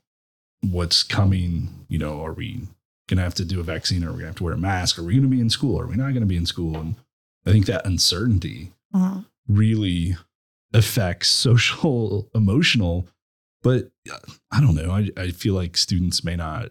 what's 0.62 1.02
coming. 1.02 1.68
You 1.88 1.98
know, 1.98 2.24
are 2.24 2.32
we 2.32 2.62
going 3.08 3.18
to 3.18 3.22
have 3.22 3.34
to 3.34 3.44
do 3.44 3.60
a 3.60 3.64
vaccine? 3.64 4.02
Are 4.04 4.08
we 4.08 4.12
going 4.12 4.20
to 4.20 4.26
have 4.28 4.36
to 4.36 4.44
wear 4.44 4.54
a 4.54 4.58
mask? 4.58 4.98
Are 4.98 5.02
we 5.02 5.12
going 5.14 5.22
to 5.24 5.28
be 5.28 5.40
in 5.40 5.50
school? 5.50 5.80
Are 5.80 5.86
we 5.86 5.96
not 5.96 6.10
going 6.10 6.20
to 6.20 6.26
be 6.26 6.36
in 6.36 6.46
school? 6.46 6.76
And 6.76 6.94
I 7.46 7.52
think 7.52 7.66
that 7.66 7.84
uncertainty 7.86 8.72
Mhm. 8.94 9.26
really 9.48 10.16
affects 10.72 11.28
social 11.28 12.28
emotional 12.34 13.06
but 13.64 13.90
i 14.52 14.60
don't 14.60 14.76
know. 14.76 14.92
I, 14.92 15.10
I 15.16 15.30
feel 15.32 15.54
like 15.54 15.76
students 15.76 16.22
may 16.22 16.36
not 16.36 16.70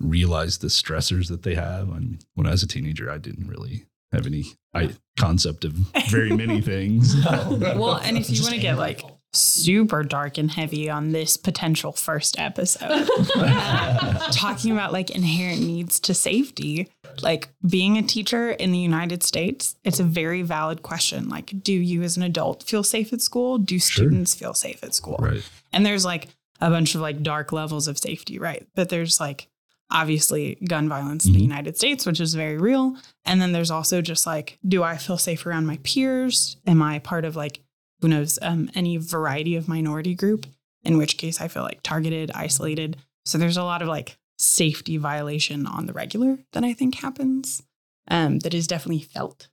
realize 0.00 0.58
the 0.58 0.68
stressors 0.68 1.28
that 1.28 1.42
they 1.42 1.54
have. 1.54 1.90
I 1.90 1.98
mean, 1.98 2.20
when 2.34 2.46
i 2.46 2.50
was 2.52 2.62
a 2.62 2.66
teenager 2.66 3.10
i 3.10 3.18
didn't 3.18 3.48
really 3.48 3.84
have 4.12 4.26
any 4.26 4.44
I, 4.74 4.90
concept 5.18 5.64
of 5.64 5.72
very 6.08 6.34
many 6.34 6.60
things. 6.72 7.14
Well, 7.26 7.96
and 7.96 8.16
if 8.16 8.30
you 8.30 8.42
want 8.42 8.54
to 8.54 8.60
get 8.60 8.78
like 8.78 9.02
super 9.34 10.02
dark 10.02 10.38
and 10.38 10.50
heavy 10.50 10.90
on 10.90 11.12
this 11.12 11.36
potential 11.36 11.92
first 11.92 12.38
episode, 12.38 13.08
talking 14.32 14.72
about 14.72 14.92
like 14.92 15.10
inherent 15.10 15.60
needs 15.60 16.00
to 16.00 16.14
safety, 16.14 16.88
like 17.20 17.48
being 17.68 17.98
a 17.98 18.02
teacher 18.02 18.52
in 18.52 18.70
the 18.72 18.78
United 18.78 19.22
States, 19.22 19.76
it's 19.84 20.00
a 20.00 20.04
very 20.04 20.42
valid 20.42 20.82
question. 20.82 21.28
Like, 21.28 21.52
do 21.62 21.72
you 21.72 22.02
as 22.02 22.16
an 22.16 22.22
adult 22.22 22.62
feel 22.62 22.82
safe 22.84 23.12
at 23.12 23.20
school? 23.20 23.58
Do 23.58 23.78
Sure. 23.78 24.04
students 24.06 24.34
feel 24.34 24.54
safe 24.54 24.82
at 24.84 24.94
school? 24.94 25.18
right 25.20 25.42
And 25.72 25.84
there's 25.84 26.04
like 26.04 26.28
a 26.60 26.70
bunch 26.70 26.94
of 26.94 27.00
like 27.00 27.22
dark 27.22 27.50
levels 27.52 27.88
of 27.88 27.98
safety, 27.98 28.38
right? 28.38 28.66
But 28.76 28.88
there's 28.88 29.18
like 29.20 29.48
obviously 29.90 30.56
gun 30.68 30.88
violence 30.88 31.26
in 31.26 31.32
the 31.32 31.38
Mhm. 31.40 31.42
United 31.42 31.76
States, 31.76 32.06
which 32.06 32.20
is 32.20 32.34
very 32.34 32.56
real. 32.56 32.96
And 33.26 33.42
then 33.42 33.52
there's 33.52 33.70
also 33.70 34.00
just 34.00 34.26
like, 34.26 34.58
do 34.66 34.82
I 34.82 34.96
feel 34.96 35.18
safe 35.18 35.44
around 35.44 35.66
my 35.66 35.78
peers? 35.82 36.56
Am 36.66 36.80
I 36.82 36.98
part 37.00 37.24
of 37.24 37.36
like, 37.36 37.60
who 38.00 38.08
knows, 38.08 38.38
um, 38.42 38.70
any 38.74 38.96
variety 38.96 39.54
of 39.56 39.68
minority 39.68 40.14
group? 40.14 40.46
In 40.84 40.98
which 40.98 41.16
case 41.18 41.40
I 41.40 41.48
feel 41.48 41.62
like 41.62 41.80
targeted, 41.82 42.30
isolated. 42.34 42.96
So 43.24 43.38
there's 43.38 43.56
a 43.58 43.62
lot 43.62 43.82
of 43.82 43.88
like 43.88 44.16
safety 44.42 44.96
violation 44.96 45.66
on 45.66 45.86
the 45.86 45.92
regular 45.92 46.38
that 46.52 46.64
I 46.64 46.72
think 46.72 46.96
happens 46.96 47.62
um, 48.08 48.40
that 48.40 48.54
is 48.54 48.66
definitely 48.66 49.02
felt 49.02 49.48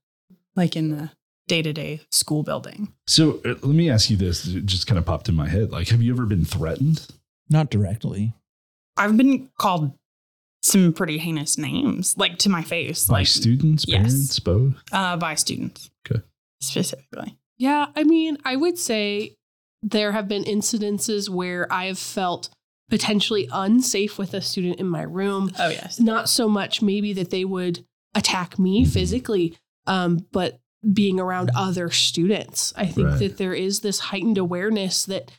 like 0.56 0.76
in 0.76 0.90
the 0.90 1.12
day 1.48 1.62
to 1.62 1.74
day 1.74 2.02
school 2.12 2.44
building. 2.44 2.94
so 3.08 3.42
uh, 3.46 3.50
let 3.62 3.66
me 3.76 3.90
ask 3.90 4.10
you 4.10 4.18
this 4.18 4.48
it 4.48 4.66
just 4.66 4.88
kind 4.88 5.00
of 5.00 5.06
popped 5.06 5.30
in 5.30 5.36
my 5.36 5.48
head 5.48 5.72
like 5.72 5.88
have 5.90 6.02
you 6.02 6.14
ever 6.14 6.26
been 6.26 6.46
threatened 6.46 7.08
Not 7.50 7.70
directly. 7.70 8.34
I've 8.98 9.18
been 9.18 9.50
called 9.58 9.94
some 10.62 10.94
pretty 10.94 11.18
heinous 11.18 11.58
names, 11.58 12.18
like 12.18 12.38
to 12.40 12.50
my 12.50 12.64
face, 12.64 13.08
by 13.08 13.20
like 13.20 13.28
students 13.28 13.86
yes. 13.88 13.98
parents 13.98 14.40
both 14.40 14.74
uh, 14.92 15.18
by 15.18 15.36
students. 15.36 15.90
Okay. 16.06 16.22
Specifically. 16.62 17.38
Yeah, 17.58 17.88
I 17.96 18.04
mean, 18.04 18.38
I 18.46 18.56
would 18.56 18.78
say 18.78 19.38
there 19.82 20.12
have 20.12 20.28
been 20.28 20.44
incidences 20.44 21.30
where 21.30 21.72
I 21.72 21.86
have 21.86 22.00
felt 22.00 22.50
potentially 22.90 23.48
unsafe 23.52 24.18
with 24.18 24.34
a 24.34 24.42
student 24.42 24.80
in 24.80 24.88
my 24.88 25.02
room. 25.04 25.52
Oh, 25.60 25.70
yes. 25.70 26.00
Not 26.00 26.28
so 26.30 26.48
much 26.50 26.82
maybe 26.82 27.14
that 27.14 27.30
they 27.30 27.46
would 27.46 27.86
attack 28.16 28.58
me 28.58 28.86
physically, 28.86 29.58
um, 29.88 30.26
but 30.32 30.60
being 30.94 31.20
around 31.20 31.52
other 31.56 31.90
students. 31.92 32.74
I 32.76 32.86
think 32.88 33.08
Right. 33.08 33.20
that 33.20 33.38
there 33.38 33.54
is 33.54 33.82
this 33.82 34.00
heightened 34.00 34.38
awareness 34.38 35.06
that 35.06 35.32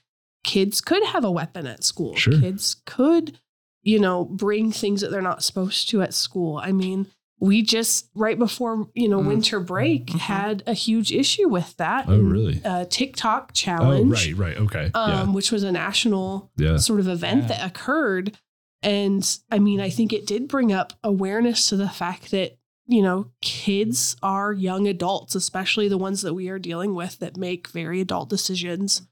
kids 0.45 0.81
could 0.81 1.03
have 1.05 1.25
a 1.25 1.31
weapon 1.31 1.67
at 1.67 1.83
school. 1.85 2.15
Sure. 2.15 2.39
Kids 2.39 2.77
could, 2.87 3.39
you 3.83 3.99
know, 3.99 4.25
bring 4.25 4.71
things 4.71 5.01
that 5.01 5.11
they're 5.11 5.21
not 5.23 5.43
supposed 5.43 5.89
to 5.91 6.03
at 6.03 6.15
school. 6.15 6.59
I 6.59 6.73
mean, 6.73 7.07
we 7.41 7.63
just 7.63 8.09
right 8.15 8.39
before 8.39 8.89
you 8.95 9.09
know 9.09 9.21
Mm. 9.21 9.27
winter 9.27 9.61
break 9.61 10.07
Mhm. 10.09 10.19
had 10.19 10.63
a 10.67 10.75
huge 10.75 11.11
issue 11.11 11.49
with 11.49 11.77
that. 11.79 12.05
Oh, 12.09 12.19
really? 12.19 12.61
uh, 12.65 12.85
TikTok 12.91 13.47
oh 13.49 13.53
challenge, 13.55 14.13
right 14.13 14.37
right 14.37 14.57
okay 14.59 14.91
um, 14.95 15.33
which 15.33 15.51
was 15.51 15.63
a 15.63 15.73
national 15.73 16.51
yeah 16.57 16.73
yeah 16.73 16.77
sort 16.77 17.01
of 17.01 17.09
event 17.09 17.43
Yeah. 17.43 17.49
that 17.49 17.67
occurred. 17.67 18.37
And 18.83 19.39
I 19.51 19.59
mean, 19.59 19.81
I 19.81 19.91
think 19.91 20.13
it 20.13 20.27
did 20.27 20.49
bring 20.49 20.73
up 20.73 20.93
awareness 21.05 21.69
to 21.69 21.77
the 21.77 21.89
fact 21.89 22.31
that, 22.31 22.57
you 22.87 23.03
know, 23.03 23.31
kids 23.43 24.17
are 24.23 24.53
young 24.55 24.87
adults, 24.89 25.35
especially 25.35 25.87
the 25.89 25.99
ones 25.99 26.23
that 26.23 26.33
we 26.35 26.49
are 26.49 26.59
dealing 26.59 26.95
with 26.95 27.19
that 27.19 27.37
make 27.37 27.69
very 27.69 28.01
adult 28.01 28.31
decisions, 28.31 29.03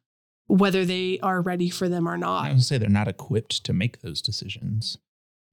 whether 0.47 0.87
they 0.87 1.19
are 1.21 1.43
ready 1.43 1.69
for 1.69 1.87
them 1.89 2.09
or 2.09 2.17
not. 2.17 2.45
I 2.45 2.49
gonna 2.49 2.61
say 2.63 2.79
they're 2.79 2.89
not 2.89 3.09
equipped 3.09 3.63
to 3.65 3.73
make 3.75 4.01
those 4.01 4.23
decisions. 4.23 4.97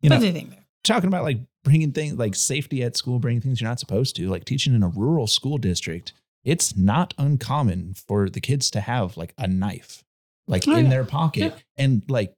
You 0.02 0.10
but 0.10 0.16
know, 0.16 0.22
they 0.22 0.32
think 0.32 0.50
they're. 0.52 0.65
Talking 0.86 1.08
about 1.08 1.24
like 1.24 1.40
bringing 1.64 1.92
things 1.92 2.14
like 2.16 2.36
safety 2.36 2.84
at 2.84 2.96
school, 2.96 3.20
bringing 3.20 3.42
things 3.42 3.60
you're 3.62 3.70
not 3.70 3.80
supposed 3.80 4.16
to, 4.18 4.30
like 4.30 4.46
teaching 4.46 4.74
in 4.76 4.84
a 4.84 4.88
rural 4.90 5.28
school 5.28 5.58
district. 5.58 6.14
It's 6.44 6.78
not 6.78 7.14
uncommon 7.18 7.96
for 7.96 8.30
the 8.30 8.40
kids 8.40 8.70
to 8.72 8.82
have 8.82 9.18
like 9.18 9.34
a 9.38 9.48
knife, 9.48 10.04
like 10.48 10.68
Oh, 10.68 10.76
in 10.76 10.86
yeah. 10.86 10.90
their 10.92 11.04
pocket, 11.06 11.54
and 11.76 12.04
like 12.08 12.34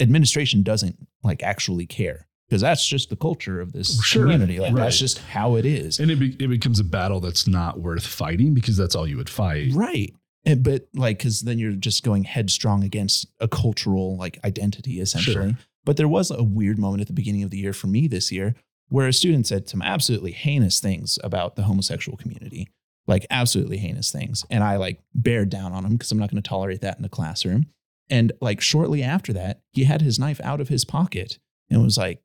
administration 0.00 0.62
doesn't 0.62 0.96
like 1.22 1.42
actually 1.42 1.86
care 1.86 2.26
because 2.48 2.60
that's 2.60 2.86
just 2.86 3.08
the 3.08 3.16
culture 3.16 3.60
of 3.60 3.72
this 3.72 4.02
Sure. 4.02 4.24
community. 4.24 4.58
Like 4.58 4.74
Right. 4.74 4.82
that's 4.84 4.98
just 4.98 5.18
how 5.18 5.54
it 5.56 5.64
is. 5.64 6.00
and 6.00 6.10
it, 6.10 6.16
be, 6.18 6.36
it 6.38 6.48
becomes 6.48 6.80
a 6.80 6.84
battle 6.84 7.20
that's 7.20 7.46
not 7.46 7.80
worth 7.80 8.06
fighting 8.06 8.52
because 8.52 8.76
that's 8.76 8.94
all 8.94 9.06
you 9.06 9.16
would 9.16 9.30
fight 9.30 9.72
Right. 9.72 10.12
And, 10.44 10.64
but 10.64 10.88
like, 10.92 11.18
because 11.18 11.42
then 11.42 11.58
you're 11.60 11.72
just 11.72 12.02
going 12.02 12.24
headstrong 12.24 12.82
against 12.82 13.26
a 13.38 13.46
cultural 13.46 14.16
like 14.16 14.40
identity 14.44 14.98
essentially. 15.00 15.54
But 15.84 15.96
there 15.96 16.08
was 16.08 16.30
a 16.30 16.42
weird 16.42 16.78
moment 16.78 17.00
at 17.00 17.06
the 17.06 17.12
beginning 17.12 17.42
of 17.42 17.50
the 17.50 17.58
year 17.58 17.72
for 17.72 17.86
me 17.86 18.06
this 18.06 18.30
year 18.30 18.54
where 18.88 19.08
a 19.08 19.12
student 19.12 19.46
said 19.46 19.68
some 19.68 19.82
absolutely 19.82 20.32
heinous 20.32 20.78
things 20.78 21.18
about 21.24 21.56
the 21.56 21.62
homosexual 21.62 22.16
community, 22.18 22.68
like 23.06 23.26
absolutely 23.30 23.78
heinous 23.78 24.12
things. 24.12 24.44
And 24.50 24.62
I 24.62 24.76
like 24.76 25.00
bared 25.14 25.48
down 25.48 25.72
on 25.72 25.84
him 25.84 25.92
because 25.92 26.12
I'm 26.12 26.18
not 26.18 26.30
going 26.30 26.42
to 26.42 26.48
tolerate 26.48 26.82
that 26.82 26.96
in 26.96 27.02
the 27.02 27.08
classroom. 27.08 27.66
And 28.10 28.32
like 28.40 28.60
shortly 28.60 29.02
after 29.02 29.32
that, 29.32 29.62
he 29.72 29.84
had 29.84 30.02
his 30.02 30.18
knife 30.18 30.40
out 30.44 30.60
of 30.60 30.68
his 30.68 30.84
pocket 30.84 31.38
and 31.70 31.82
was 31.82 31.96
like, 31.96 32.22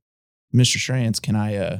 Mr. 0.53 0.77
Shrance, 0.77 1.21
can 1.21 1.35
I, 1.35 1.55
uh, 1.55 1.79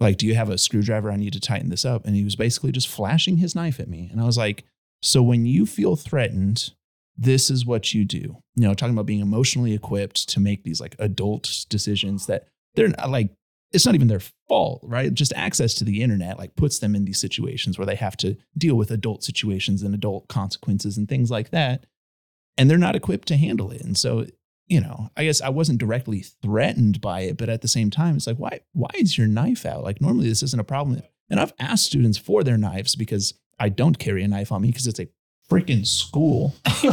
like, 0.00 0.16
do 0.16 0.26
you 0.26 0.34
have 0.34 0.48
a 0.48 0.58
screwdriver? 0.58 1.10
I 1.10 1.16
need 1.16 1.34
to 1.34 1.40
tighten 1.40 1.68
this 1.68 1.84
up. 1.84 2.06
And 2.06 2.16
he 2.16 2.24
was 2.24 2.36
basically 2.36 2.72
just 2.72 2.88
flashing 2.88 3.36
his 3.36 3.54
knife 3.54 3.78
at 3.78 3.88
me. 3.88 4.08
And 4.10 4.20
I 4.20 4.24
was 4.24 4.38
like, 4.38 4.64
so 5.02 5.22
when 5.22 5.44
you 5.44 5.66
feel 5.66 5.96
threatened, 5.96 6.72
this 7.16 7.50
is 7.50 7.66
what 7.66 7.94
you 7.94 8.04
do. 8.04 8.36
You 8.54 8.68
know, 8.68 8.74
talking 8.74 8.94
about 8.94 9.06
being 9.06 9.20
emotionally 9.20 9.74
equipped 9.74 10.28
to 10.30 10.40
make 10.40 10.64
these 10.64 10.80
like 10.80 10.96
adult 10.98 11.66
decisions 11.68 12.26
that 12.26 12.46
they're 12.74 12.88
not 12.88 13.10
like, 13.10 13.30
it's 13.72 13.86
not 13.86 13.94
even 13.94 14.08
their 14.08 14.22
fault, 14.48 14.80
right? 14.84 15.12
Just 15.12 15.32
access 15.34 15.74
to 15.74 15.84
the 15.84 16.02
internet 16.02 16.38
like 16.38 16.56
puts 16.56 16.78
them 16.78 16.94
in 16.94 17.04
these 17.04 17.20
situations 17.20 17.78
where 17.78 17.86
they 17.86 17.94
have 17.94 18.16
to 18.18 18.36
deal 18.56 18.74
with 18.74 18.90
adult 18.90 19.24
situations 19.24 19.82
and 19.82 19.94
adult 19.94 20.28
consequences 20.28 20.98
and 20.98 21.08
things 21.08 21.30
like 21.30 21.50
that. 21.50 21.86
And 22.58 22.68
they're 22.68 22.78
not 22.78 22.96
equipped 22.96 23.28
to 23.28 23.36
handle 23.36 23.70
it. 23.70 23.80
And 23.80 23.96
so, 23.96 24.26
you 24.66 24.80
know, 24.80 25.08
I 25.16 25.24
guess 25.24 25.40
I 25.40 25.48
wasn't 25.48 25.78
directly 25.78 26.24
threatened 26.42 27.00
by 27.00 27.22
it, 27.22 27.38
but 27.38 27.48
at 27.48 27.62
the 27.62 27.68
same 27.68 27.90
time, 27.90 28.16
it's 28.16 28.26
like, 28.26 28.36
why, 28.36 28.60
why 28.72 28.90
is 28.94 29.16
your 29.16 29.26
knife 29.26 29.64
out? 29.64 29.84
Like 29.84 30.00
normally 30.00 30.28
this 30.28 30.42
isn't 30.42 30.60
a 30.60 30.64
problem. 30.64 31.00
And 31.30 31.40
I've 31.40 31.54
asked 31.58 31.86
students 31.86 32.18
for 32.18 32.44
their 32.44 32.58
knives 32.58 32.94
because 32.94 33.32
I 33.58 33.70
don't 33.70 33.98
carry 33.98 34.22
a 34.22 34.28
knife 34.28 34.52
on 34.52 34.60
me 34.60 34.68
because 34.68 34.86
it's 34.86 35.00
a 35.00 35.08
freaking 35.52 35.86
school. 35.86 36.54
You 36.82 36.90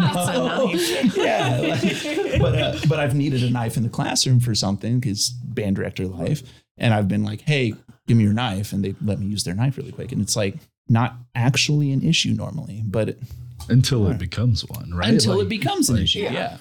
know? 0.00 0.72
yeah, 1.16 1.58
like, 1.60 2.38
but 2.38 2.54
uh, 2.58 2.78
but 2.88 3.00
I've 3.00 3.14
needed 3.14 3.42
a 3.42 3.50
knife 3.50 3.76
in 3.76 3.82
the 3.82 3.88
classroom 3.88 4.38
for 4.40 4.54
something 4.54 5.00
because 5.00 5.30
band 5.30 5.76
director 5.76 6.06
life, 6.06 6.42
and 6.76 6.92
I've 6.92 7.08
been 7.08 7.24
like, 7.24 7.40
hey, 7.42 7.74
give 8.06 8.16
me 8.16 8.24
your 8.24 8.32
knife, 8.34 8.72
and 8.72 8.84
they 8.84 8.94
let 9.02 9.18
me 9.18 9.26
use 9.26 9.44
their 9.44 9.54
knife 9.54 9.76
really 9.78 9.92
quick, 9.92 10.12
and 10.12 10.20
it's 10.20 10.36
like 10.36 10.56
not 10.88 11.14
actually 11.34 11.92
an 11.92 12.02
issue 12.02 12.32
normally, 12.34 12.82
but 12.84 13.08
it, 13.10 13.22
Until 13.68 14.06
it 14.10 14.18
becomes 14.18 14.64
one, 14.66 14.92
right? 14.92 15.08
until 15.08 15.36
Like, 15.36 15.46
it 15.46 15.48
becomes 15.48 15.88
an 15.88 15.96
like- 15.96 16.04
issue. 16.04 16.20
Yeah. 16.20 16.32
Yeah. 16.32 16.56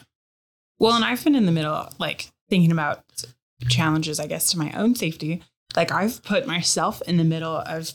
Well, 0.80 0.94
and 0.96 1.04
I've 1.06 1.24
been 1.24 1.36
in 1.36 1.46
the 1.46 1.52
middle, 1.52 1.90
like 2.00 2.30
thinking 2.50 2.72
about 2.72 3.04
challenges, 3.68 4.20
I 4.20 4.28
guess, 4.28 4.52
to 4.52 4.58
my 4.58 4.72
own 4.72 4.96
safety. 4.96 5.42
Like 5.76 5.92
I've 5.92 6.24
put 6.24 6.48
myself 6.48 7.02
in 7.08 7.18
the 7.18 7.24
middle 7.24 7.58
of 7.58 7.92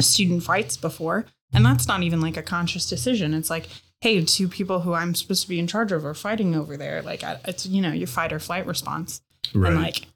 student 0.00 0.42
fights 0.42 0.76
before, 0.76 1.26
and 1.52 1.64
that's 1.64 1.88
not 1.88 2.02
even 2.02 2.20
like 2.20 2.36
a 2.36 2.42
conscious 2.42 2.88
decision. 2.88 3.34
It's 3.34 3.50
like, 3.50 3.68
hey, 4.00 4.24
two 4.24 4.48
people 4.48 4.80
who 4.80 4.92
I'm 4.92 5.14
supposed 5.14 5.42
to 5.42 5.48
be 5.48 5.58
in 5.58 5.66
charge 5.66 5.92
of 5.92 6.04
are 6.04 6.14
fighting 6.14 6.54
over 6.54 6.76
there. 6.76 7.02
Like 7.02 7.22
it's 7.22 7.66
you 7.66 7.82
know 7.82 7.92
your 7.92 8.06
fight 8.06 8.32
or 8.32 8.38
flight 8.38 8.66
response, 8.66 9.20
right. 9.54 9.72
and 9.72 9.82
like 9.82 10.06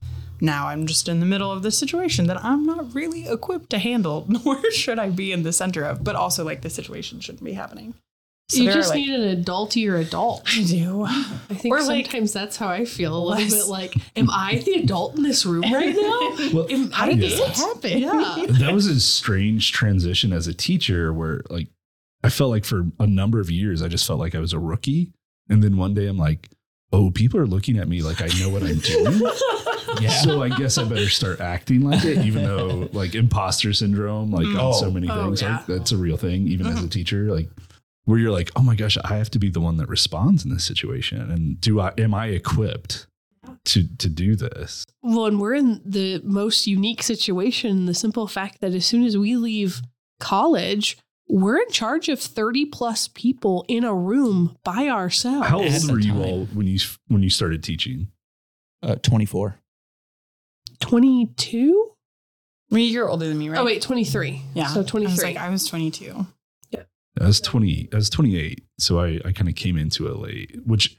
now 0.40 0.68
I'm 0.68 0.86
just 0.86 1.08
in 1.08 1.20
the 1.20 1.26
middle 1.26 1.50
of 1.50 1.62
this 1.62 1.78
situation 1.78 2.26
that 2.26 2.42
I'm 2.44 2.64
not 2.64 2.94
really 2.94 3.28
equipped 3.28 3.70
to 3.70 3.78
handle, 3.78 4.26
nor 4.28 4.70
should 4.70 4.98
I 4.98 5.10
be 5.10 5.32
in 5.32 5.42
the 5.42 5.52
center 5.52 5.84
of. 5.84 6.04
But 6.04 6.16
also, 6.16 6.44
like 6.44 6.62
the 6.62 6.70
situation 6.70 7.20
shouldn't 7.20 7.44
be 7.44 7.52
happening. 7.52 7.94
So 8.50 8.58
you 8.58 8.64
there 8.64 8.72
are, 8.72 8.76
just 8.80 8.90
like- 8.90 8.98
need 8.98 9.10
an 9.10 9.44
adultier 9.44 10.00
adult. 10.00 10.42
I 10.46 10.62
do. 10.64 11.04
I 11.04 11.22
think 11.54 11.72
Or, 11.72 11.82
like, 11.84 12.06
sometimes 12.06 12.32
that's 12.32 12.56
how 12.56 12.68
I 12.68 12.84
feel 12.84 13.16
a 13.16 13.22
little 13.24 13.48
bit 13.58 13.66
like, 13.68 13.94
am 14.16 14.28
I 14.28 14.56
the 14.64 14.74
adult 14.74 15.16
in 15.16 15.22
this 15.22 15.46
room 15.46 15.62
right 15.72 15.94
now? 15.94 16.50
well, 16.52 16.66
Am- 16.70 16.90
how 16.90 17.06
did 17.06 17.18
yeah. 17.18 17.28
this 17.28 17.60
happen? 17.60 17.98
Yeah. 17.98 18.46
that 18.58 18.72
was 18.74 18.86
a 18.86 18.98
strange 19.00 19.70
transition 19.72 20.32
as 20.32 20.48
a 20.48 20.54
teacher 20.54 21.12
where 21.12 21.42
like 21.48 21.68
I 22.24 22.28
felt 22.28 22.50
like 22.50 22.64
for 22.64 22.86
a 22.98 23.06
number 23.06 23.38
of 23.40 23.50
years 23.50 23.82
I 23.82 23.88
just 23.88 24.06
felt 24.06 24.18
like 24.18 24.34
I 24.34 24.40
was 24.40 24.52
a 24.52 24.58
rookie. 24.58 25.12
And 25.48 25.62
then 25.62 25.76
one 25.76 25.94
day 25.94 26.06
I'm 26.08 26.18
like, 26.18 26.48
oh, 26.92 27.10
people 27.10 27.38
are 27.38 27.46
looking 27.46 27.78
at 27.78 27.86
me 27.88 28.02
like 28.02 28.20
I 28.20 28.26
know 28.40 28.48
what 28.48 28.62
I'm 28.64 28.78
doing. 28.78 29.22
Yeah. 30.00 30.10
So 30.10 30.40
I 30.40 30.48
guess 30.50 30.78
I 30.78 30.84
better 30.84 31.08
start 31.08 31.40
acting 31.40 31.80
like 31.82 32.04
it, 32.04 32.18
even 32.24 32.44
though 32.44 32.88
like 32.92 33.16
imposter 33.16 33.72
syndrome, 33.72 34.30
like 34.30 34.46
on 34.46 34.72
so 34.72 34.86
Oh. 34.86 34.90
many 34.90 35.08
Oh, 35.10 35.24
things, 35.24 35.42
yeah. 35.42 35.56
like 35.56 35.66
that's 35.66 35.90
a 35.90 35.96
real 35.96 36.16
thing, 36.16 36.46
even 36.46 36.66
as 36.68 36.74
a 36.74 36.78
uh-huh. 36.78 36.86
teacher, 36.88 37.24
like 37.34 37.48
where 38.04 38.18
you're 38.18 38.32
like, 38.32 38.50
oh 38.56 38.62
my 38.62 38.74
gosh, 38.74 38.96
I 39.04 39.16
have 39.16 39.30
to 39.30 39.38
be 39.38 39.50
the 39.50 39.60
one 39.60 39.76
that 39.76 39.88
responds 39.88 40.44
in 40.44 40.52
this 40.52 40.64
situation. 40.64 41.30
And 41.30 41.60
do 41.60 41.80
I 41.80 41.92
am 41.98 42.14
I 42.14 42.26
equipped 42.28 43.06
to 43.66 43.84
to 43.98 44.08
do 44.08 44.36
this? 44.36 44.86
Well, 45.02 45.26
and 45.26 45.40
we're 45.40 45.54
in 45.54 45.80
the 45.84 46.20
most 46.24 46.66
unique 46.66 47.02
situation, 47.02 47.86
the 47.86 47.94
simple 47.94 48.26
fact 48.26 48.60
that 48.60 48.74
as 48.74 48.86
soon 48.86 49.04
as 49.04 49.16
we 49.16 49.36
leave 49.36 49.82
college, 50.18 50.98
we're 51.28 51.58
in 51.58 51.70
charge 51.70 52.08
of 52.08 52.20
30 52.20 52.66
plus 52.66 53.08
people 53.08 53.64
in 53.68 53.84
a 53.84 53.94
room 53.94 54.56
by 54.64 54.88
ourselves. 54.88 55.46
How 55.48 55.58
old 55.58 55.90
were 55.90 56.00
you 56.00 56.12
time. 56.12 56.22
all 56.22 56.44
when 56.46 56.66
you 56.66 56.78
when 57.08 57.22
you 57.22 57.30
started 57.30 57.62
teaching? 57.62 58.08
Uh, 58.82 58.96
24. 58.96 59.56
22? 60.80 61.90
I 62.70 62.74
mean, 62.74 62.92
you're 62.92 63.08
older 63.08 63.28
than 63.28 63.38
me, 63.38 63.50
right? 63.50 63.58
Oh, 63.58 63.64
wait, 63.64 63.82
23. 63.82 64.42
Yeah. 64.54 64.68
So 64.68 64.76
I 64.76 64.82
was 64.82 64.90
23. 64.90 65.24
like, 65.24 65.36
I 65.36 65.50
was 65.50 65.66
22. 65.66 66.26
I 67.20 67.26
was 67.26 67.40
20, 67.40 67.88
I 67.92 67.96
was 67.96 68.10
28. 68.10 68.62
So 68.78 69.00
I, 69.00 69.20
I 69.24 69.32
kind 69.32 69.48
of 69.48 69.54
came 69.54 69.76
into 69.76 70.06
it 70.06 70.16
late, 70.16 70.56
which 70.66 70.96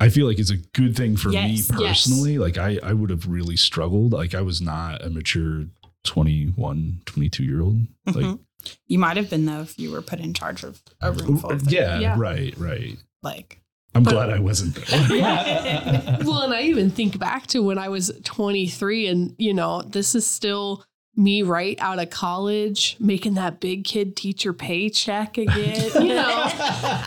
I 0.00 0.08
feel 0.10 0.26
like 0.26 0.38
is 0.38 0.50
a 0.50 0.56
good 0.56 0.96
thing 0.96 1.16
for 1.16 1.30
Yes, 1.30 1.44
me 1.70 1.76
yes. 1.84 2.04
personally. 2.06 2.38
Like 2.38 2.58
I, 2.58 2.78
I 2.82 2.92
would 2.92 3.10
have 3.10 3.26
really 3.28 3.56
struggled. 3.56 4.12
Like 4.12 4.34
I 4.34 4.42
was 4.42 4.60
not 4.60 5.04
a 5.04 5.10
mature 5.10 5.64
21, 6.04 7.02
22 7.06 7.42
year 7.44 7.60
old. 7.62 7.80
Like, 8.06 8.16
Mhm. 8.16 8.38
you 8.86 8.98
might 8.98 9.16
have 9.16 9.30
been 9.30 9.46
though 9.46 9.60
if 9.62 9.78
you 9.78 9.90
were 9.90 10.02
put 10.02 10.20
in 10.20 10.34
charge 10.34 10.62
of 10.64 10.82
a 11.00 11.12
room 11.12 11.38
full 11.38 11.50
of 11.52 11.70
yeah, 11.70 11.98
Yeah. 11.98 12.16
right, 12.18 12.54
right. 12.58 12.96
like 13.22 13.60
I'm 13.94 14.02
But- 14.04 14.12
glad 14.12 14.30
I 14.30 14.38
wasn't 14.38 14.74
there. 14.76 15.16
yeah. 15.16 16.18
well, 16.24 16.42
and 16.42 16.52
I 16.54 16.62
even 16.62 16.90
think 16.90 17.18
back 17.18 17.46
to 17.48 17.62
when 17.62 17.78
I 17.78 17.88
was 17.88 18.12
23, 18.24 19.06
and 19.08 19.34
you 19.38 19.54
know, 19.54 19.82
this 19.82 20.14
is 20.14 20.26
still 20.26 20.84
me 21.18 21.42
right 21.42 21.76
out 21.80 21.98
of 21.98 22.08
college, 22.10 22.96
making 23.00 23.34
that 23.34 23.58
big 23.60 23.84
kid 23.84 24.14
teacher 24.16 24.52
paycheck 24.52 25.36
again, 25.36 25.90
you 26.00 26.14
know. 26.14 26.50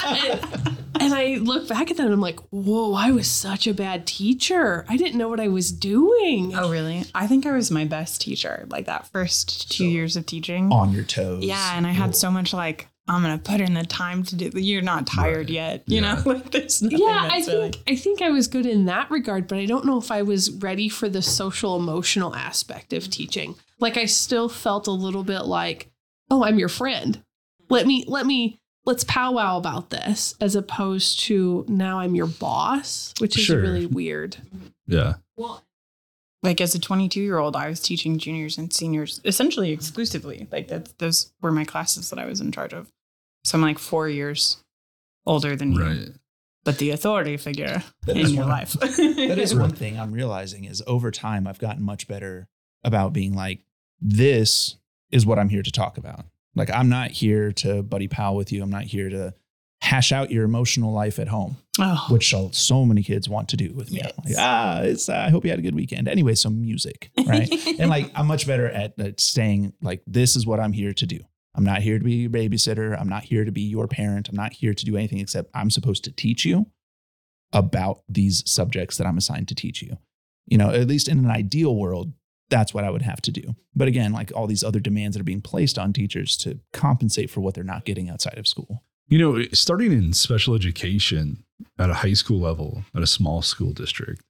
and, 0.06 0.78
and 1.00 1.14
I 1.14 1.38
look 1.42 1.68
back 1.68 1.90
at 1.90 1.98
that 1.98 2.04
and 2.04 2.14
I'm 2.14 2.20
like, 2.22 2.40
whoa, 2.52 2.94
I 2.94 3.12
was 3.12 3.28
such 3.28 3.66
a 3.68 3.74
bad 3.74 4.06
teacher. 4.06 4.86
I 4.90 4.98
didn't 4.98 5.18
know 5.18 5.30
what 5.30 5.40
I 5.40 5.48
was 5.48 5.72
doing. 5.72 6.54
oh 6.56 6.70
really 6.70 7.06
i 7.16 7.26
think 7.28 7.46
i 7.46 7.52
was 7.52 7.72
my 7.72 7.86
best 7.86 8.22
teacher 8.22 8.66
like 8.70 8.86
that 8.86 9.08
first 9.08 9.72
two 9.72 9.86
So- 9.86 9.90
years 9.90 10.16
of 10.18 10.26
teaching 10.26 10.72
On 10.72 10.92
your 10.92 11.04
toes. 11.04 11.44
yeah 11.44 11.78
and 11.78 11.88
i 11.88 11.92
had 11.92 12.16
so 12.16 12.30
much 12.30 12.54
like 12.54 12.88
i'm 13.16 13.22
gonna 13.22 13.38
put 13.38 13.62
in 13.62 13.74
the 13.74 13.84
time 13.86 14.24
to 14.24 14.36
do 14.36 14.50
you're 14.60 14.82
not 14.82 15.06
tired 15.08 15.38
Right. 15.48 15.50
yet 15.50 15.84
you 15.88 16.02
Yeah. 16.02 16.16
know 16.16 16.22
like 16.26 16.52
there's 16.52 16.82
nothing 16.82 17.00
yeah, 17.00 17.30
I 17.32 17.42
think 17.42 17.48
really- 17.76 17.84
I 17.88 17.96
think 17.96 18.22
I 18.22 18.30
was 18.30 18.48
good 18.48 18.66
in 18.66 18.86
that 18.86 19.10
regard, 19.12 19.48
but 19.48 19.58
I 19.58 19.66
don't 19.66 19.86
know 19.86 19.98
if 19.98 20.12
I 20.12 20.22
was 20.22 20.52
ready 20.52 20.90
for 20.90 21.10
the 21.10 21.22
social 21.22 21.76
emotional 21.76 22.36
aspect 22.36 22.94
of 22.94 23.10
teaching. 23.10 23.56
Like 23.80 23.98
I 23.98 24.06
still 24.06 24.48
felt 24.50 24.88
a 24.88 24.92
little 24.92 25.24
bit 25.24 25.42
like, 25.46 25.90
"Oh, 26.30 26.44
I'm 26.44 26.60
your 26.60 26.70
friend. 26.70 27.22
Let 27.70 27.86
me 27.88 28.06
let 28.08 28.26
me 28.26 28.60
let's 28.86 29.04
powwow 29.04 29.58
about 29.58 29.90
this," 29.90 30.36
as 30.40 30.56
opposed 30.56 31.20
to 31.22 31.66
now 31.68 32.00
I'm 32.00 32.16
your 32.16 32.28
boss, 32.28 33.14
which 33.20 33.38
is 33.38 33.46
Sure. 33.46 33.62
really 33.62 33.86
weird. 33.86 34.38
yeah. 34.88 35.16
Well, 35.38 35.64
like 36.44 36.60
as 36.62 36.74
a 36.76 36.80
22 36.80 37.22
year 37.22 37.38
old 37.38 37.56
i 37.56 37.68
was 37.70 37.80
teaching 37.80 38.18
juniors 38.18 38.58
and 38.58 38.74
seniors 38.74 39.22
essentially 39.24 39.70
exclusively 39.72 40.48
like 40.52 40.68
that 40.70 40.98
those 40.98 41.32
were 41.40 41.52
my 41.52 41.64
classes 41.64 42.10
that 42.10 42.18
i 42.18 42.26
was 42.26 42.42
in 42.42 42.52
charge 42.52 42.74
of 42.74 42.92
so 43.44 43.58
i'm 43.58 43.62
like 43.62 43.80
four 43.80 44.08
years 44.10 44.58
older 45.26 45.56
than 45.56 45.72
you 45.74 45.84
Right. 45.84 46.10
but 46.64 46.78
the 46.78 46.90
authority 46.92 47.38
figure 47.38 47.84
That 48.06 48.18
in 48.18 48.30
your 48.30 48.42
one- 48.44 48.50
life 48.50 48.74
that 48.80 49.38
is 49.40 49.54
one 49.56 49.72
thing 49.72 50.00
I'm 50.00 50.12
realizing 50.12 50.66
is 50.66 50.82
over 50.88 51.12
time 51.12 51.48
I've 51.48 51.60
gotten 51.60 51.84
much 51.84 52.08
better 52.08 52.48
about 52.84 53.14
being 53.14 53.34
like, 53.36 53.60
this 54.00 54.78
is 55.12 55.26
what 55.26 55.38
I'm 55.38 55.50
here 55.50 55.62
to 55.62 55.72
talk 55.72 55.98
about. 55.98 56.26
Like 56.56 56.72
I'm 56.72 56.90
not 56.90 57.12
here 57.12 57.52
to 57.54 57.84
buddy 57.84 58.08
pal 58.08 58.36
with 58.36 58.52
you. 58.52 58.64
I'm 58.64 58.70
not 58.72 58.84
here 58.86 59.10
to 59.10 59.34
hash 59.82 60.12
out 60.12 60.32
your 60.32 60.44
emotional 60.44 60.92
life 60.92 61.20
at 61.20 61.28
home, 61.28 61.58
oh 61.80 62.06
which 62.10 62.30
so, 62.30 62.50
so 62.52 62.86
many 62.86 63.04
kids 63.04 63.28
want 63.30 63.50
to 63.50 63.58
do 63.58 63.74
with 63.74 63.92
me. 63.92 64.00
Yes. 64.04 64.14
Like, 64.26 64.36
ah, 64.40 64.82
it's 64.82 65.10
uh, 65.10 65.16
I 65.16 65.30
hope 65.30 65.44
you 65.44 65.50
had 65.52 65.60
a 65.60 65.64
good 65.64 65.76
weekend. 65.76 66.08
Anyway, 66.08 66.36
so 66.36 66.50
music, 66.50 67.12
right? 67.28 67.50
and 67.80 67.90
like 67.90 68.12
I'm 68.16 68.28
much 68.28 68.46
better 68.48 68.68
at, 68.68 68.98
at 69.00 69.20
saying 69.20 69.74
like 69.82 70.02
this 70.08 70.36
is 70.36 70.46
what 70.48 70.60
I'm 70.60 70.74
here 70.74 70.94
to 70.94 71.06
do. 71.06 71.20
I'm 71.56 71.64
not 71.64 71.82
here 71.82 72.00
to 72.00 72.04
be 72.04 72.14
your 72.14 72.30
babysitter. 72.30 73.00
I'm 73.00 73.10
not 73.10 73.24
here 73.24 73.44
to 73.44 73.52
be 73.52 73.62
your 73.62 73.88
parent. 73.88 74.30
I'm 74.30 74.36
not 74.36 74.54
here 74.54 74.74
to 74.74 74.86
do 74.86 74.96
anything 74.96 75.20
except 75.20 75.52
I'm 75.54 75.70
supposed 75.70 76.04
to 76.06 76.12
teach 76.12 76.46
you 76.46 76.68
about 77.54 78.02
these 78.08 78.44
subjects 78.50 78.98
that 78.98 79.08
I'm 79.08 79.18
assigned 79.18 79.48
to 79.50 79.56
teach 79.56 79.82
you. 79.82 79.98
You 80.48 80.58
know, 80.58 80.70
at 80.70 80.88
least 80.88 81.08
in 81.08 81.20
an 81.20 81.30
ideal 81.30 81.76
world, 81.76 82.14
that's 82.50 82.74
what 82.74 82.84
I 82.84 82.90
would 82.90 83.02
have 83.02 83.22
to 83.24 83.32
do. 83.32 83.56
But 83.76 83.88
again, 83.88 84.12
like 84.12 84.32
all 84.36 84.48
these 84.48 84.64
other 84.64 84.80
demands 84.80 85.16
that 85.16 85.22
are 85.22 85.26
being 85.26 85.42
placed 85.42 85.78
on 85.78 85.94
teachers 85.94 86.38
to 86.38 86.60
compensate 86.74 87.30
for 87.30 87.42
what 87.42 87.54
they're 87.54 87.64
not 87.64 87.86
getting 87.86 88.10
outside 88.10 88.38
of 88.38 88.48
school. 88.48 88.84
You 89.08 89.18
know, 89.18 89.44
starting 89.52 89.92
in 89.92 90.14
special 90.14 90.56
education 90.56 91.44
at 91.78 91.90
a 91.90 91.96
high 91.96 92.14
school 92.14 92.40
level, 92.40 92.84
at 92.96 93.02
a 93.02 93.08
small 93.08 93.42
school 93.42 93.74
district, 93.74 94.22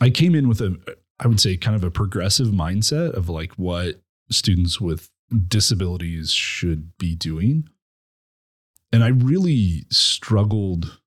I 0.00 0.10
came 0.10 0.34
in 0.34 0.48
with 0.48 0.60
a, 0.60 0.76
I 1.20 1.28
would 1.28 1.40
say, 1.40 1.56
kind 1.56 1.76
of 1.76 1.84
a 1.84 1.90
progressive 1.90 2.48
mindset 2.48 3.12
of 3.12 3.28
like 3.28 3.52
what 3.52 4.00
students 4.30 4.80
with 4.80 5.08
disabilities 5.48 6.30
should 6.30 6.96
be 6.98 7.14
doing. 7.14 7.68
And 8.92 9.02
I 9.02 9.08
really 9.08 9.84
struggled 9.90 10.98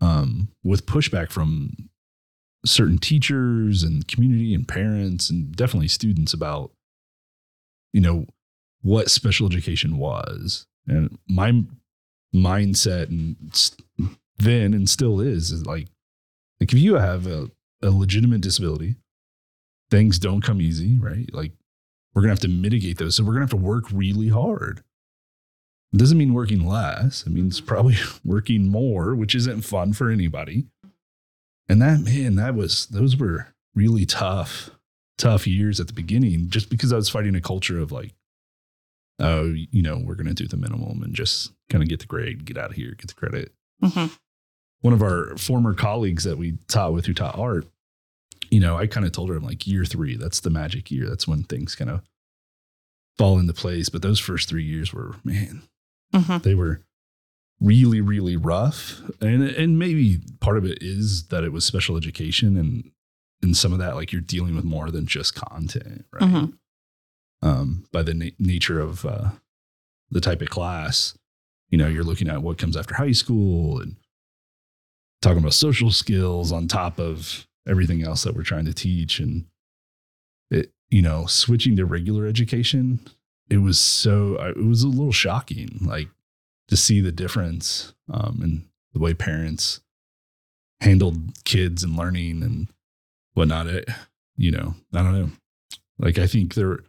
um, 0.00 0.48
with 0.62 0.86
pushback 0.86 1.30
from 1.30 1.70
certain 2.64 2.98
teachers 2.98 3.82
and 3.82 4.08
community 4.08 4.54
and 4.54 4.66
parents 4.66 5.30
and 5.30 5.54
definitely 5.54 5.88
students 5.88 6.32
about, 6.32 6.72
you 7.92 8.00
know, 8.00 8.26
what 8.82 9.10
special 9.10 9.46
education 9.46 9.98
was. 9.98 10.66
And 10.88 11.18
my 11.28 11.64
mindset 12.34 13.08
and 13.08 13.36
then 14.38 14.74
and 14.74 14.88
still 14.88 15.20
is 15.20 15.50
is 15.50 15.64
like 15.66 15.88
like 16.60 16.72
if 16.72 16.78
you 16.78 16.94
have 16.94 17.26
a, 17.26 17.50
a 17.82 17.90
legitimate 17.90 18.40
disability 18.40 18.96
things 19.90 20.18
don't 20.18 20.42
come 20.42 20.60
easy 20.60 20.98
right 20.98 21.30
like 21.32 21.52
we're 22.16 22.22
gonna 22.22 22.32
have 22.32 22.40
to 22.40 22.48
mitigate 22.48 22.96
those 22.98 23.14
so 23.14 23.22
we're 23.22 23.34
gonna 23.34 23.44
have 23.44 23.50
to 23.50 23.56
work 23.56 23.84
really 23.92 24.28
hard 24.30 24.82
It 25.92 25.98
doesn't 25.98 26.18
mean 26.18 26.34
working 26.34 26.66
less. 26.66 27.22
It 27.26 27.30
means 27.30 27.60
probably 27.60 27.96
working 28.24 28.68
more, 28.68 29.14
which 29.14 29.34
isn't 29.36 29.62
fun 29.62 29.92
for 29.92 30.10
anybody. 30.10 30.66
And 31.68 31.80
that 31.80 32.00
man, 32.00 32.34
that 32.36 32.54
was 32.54 32.86
those 32.86 33.16
were 33.16 33.48
really 33.74 34.04
tough, 34.04 34.70
tough 35.16 35.46
years 35.46 35.78
at 35.80 35.86
the 35.86 35.92
beginning, 35.92 36.48
just 36.50 36.70
because 36.70 36.92
I 36.92 36.96
was 36.96 37.08
fighting 37.08 37.34
a 37.36 37.40
culture 37.40 37.78
of 37.78 37.92
like, 37.92 38.14
oh, 39.20 39.52
you 39.54 39.82
know, 39.82 39.98
we're 40.04 40.16
gonna 40.16 40.34
do 40.34 40.46
the 40.48 40.56
minimum 40.56 41.02
and 41.02 41.14
just 41.14 41.52
kind 41.70 41.82
of 41.82 41.88
get 41.88 42.00
the 42.00 42.06
grade, 42.06 42.44
get 42.44 42.58
out 42.58 42.70
of 42.70 42.76
here, 42.76 42.94
get 42.98 43.08
the 43.08 43.14
credit. 43.14 43.52
Mhm. 43.82 44.10
One 44.80 44.92
of 44.92 45.02
our 45.02 45.36
former 45.38 45.72
colleagues 45.74 46.24
that 46.24 46.36
we 46.38 46.58
taught 46.68 46.92
with 46.94 47.06
who 47.06 47.14
taught 47.14 47.38
art, 47.38 47.66
you 48.50 48.60
know, 48.60 48.76
I 48.76 48.86
kind 48.86 49.04
of 49.06 49.12
told 49.12 49.28
her, 49.30 49.36
I'm 49.36 49.44
like, 49.44 49.66
year 49.66 49.84
three, 49.84 50.16
that's 50.16 50.40
the 50.40 50.50
magic 50.50 50.90
year. 50.90 51.08
That's 51.08 51.26
when 51.28 51.42
things 51.44 51.74
kind 51.74 51.90
of 51.90 52.02
fall 53.18 53.38
into 53.38 53.52
place. 53.52 53.88
But 53.88 54.02
those 54.02 54.20
first 54.20 54.48
three 54.48 54.64
years 54.64 54.92
were, 54.92 55.16
man, 55.24 55.62
Mhm. 56.14 56.42
they 56.42 56.54
were 56.54 56.82
really, 57.60 58.00
really 58.00 58.36
rough. 58.36 59.00
And 59.20 59.42
and 59.42 59.78
maybe 59.78 60.20
part 60.40 60.58
of 60.58 60.64
it 60.64 60.78
is 60.82 61.28
that 61.28 61.44
it 61.44 61.52
was 61.52 61.64
special 61.64 61.96
education 61.96 62.56
and 62.56 62.90
and 63.42 63.56
some 63.56 63.72
of 63.72 63.78
that, 63.78 63.94
like 63.96 64.12
you're 64.12 64.20
dealing 64.22 64.56
with 64.56 64.64
more 64.64 64.90
than 64.90 65.06
just 65.06 65.34
content, 65.34 66.06
right? 66.12 66.22
Mhm. 66.22 66.58
Um, 67.42 67.86
by 67.92 68.02
the 68.02 68.14
na- 68.14 68.30
nature 68.38 68.80
of 68.80 69.04
uh, 69.04 69.30
the 70.10 70.20
type 70.22 70.40
of 70.40 70.48
class, 70.48 71.16
you 71.68 71.76
know, 71.76 71.86
you're 71.86 72.02
looking 72.04 72.28
at 72.28 72.42
what 72.42 72.56
comes 72.58 72.76
after 72.76 72.94
high 72.94 73.12
school 73.12 73.78
and 73.80 73.96
talking 75.20 75.38
about 75.38 75.52
social 75.54 75.90
skills 75.90 76.50
on 76.52 76.66
top 76.66 76.98
of 76.98 77.46
everything 77.66 78.02
else 78.02 78.24
that 78.24 78.34
we're 78.34 78.42
trying 78.42 78.64
to 78.66 78.74
teach. 78.74 79.18
And 79.18 79.46
it, 80.50 80.72
you 80.88 81.02
know, 81.02 81.26
switching 81.26 81.76
to 81.76 81.84
regular 81.84 82.26
education, 82.26 83.00
it 83.50 83.58
was 83.58 83.78
so, 83.78 84.36
it 84.42 84.64
was 84.64 84.82
a 84.82 84.88
little 84.88 85.12
shocking, 85.12 85.78
like 85.82 86.08
to 86.68 86.76
see 86.76 87.00
the 87.00 87.12
difference 87.12 87.94
um, 88.12 88.40
in 88.42 88.68
the 88.92 89.00
way 89.00 89.14
parents 89.14 89.80
handled 90.80 91.44
kids 91.44 91.82
and 91.82 91.96
learning 91.96 92.42
and 92.42 92.68
whatnot. 93.34 93.66
It, 93.66 93.88
you 94.36 94.50
know, 94.50 94.74
I 94.94 95.02
don't 95.02 95.18
know. 95.18 95.30
Like, 95.98 96.18
I 96.18 96.26
think 96.26 96.54
there, 96.54 96.80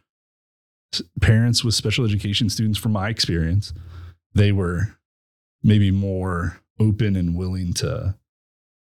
parents 1.20 1.64
with 1.64 1.74
special 1.74 2.04
education 2.04 2.50
students, 2.50 2.78
from 2.78 2.92
my 2.92 3.08
experience, 3.08 3.72
they 4.34 4.52
were 4.52 4.96
maybe 5.62 5.90
more 5.90 6.60
open 6.78 7.16
and 7.16 7.36
willing 7.36 7.72
to 7.74 8.14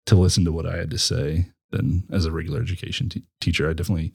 to 0.05 0.15
listen 0.15 0.45
to 0.45 0.51
what 0.51 0.65
I 0.65 0.77
had 0.77 0.89
to 0.91 0.97
say 0.97 1.47
than 1.71 2.03
as 2.11 2.25
a 2.25 2.31
regular 2.31 2.61
education 2.61 3.09
te- 3.09 3.25
teacher. 3.41 3.69
I 3.69 3.73
definitely 3.73 4.13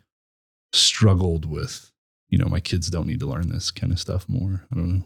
struggled 0.73 1.45
with, 1.45 1.93
you 2.29 2.39
know, 2.39 2.47
my 2.47 2.61
kids 2.61 2.89
don't 2.89 3.07
need 3.07 3.21
to 3.21 3.27
learn 3.27 3.49
this 3.49 3.71
kind 3.71 3.93
of 3.93 3.99
stuff 3.99 4.29
more. 4.29 4.67
I 4.73 4.77
don't 4.77 4.99
know. 4.99 5.05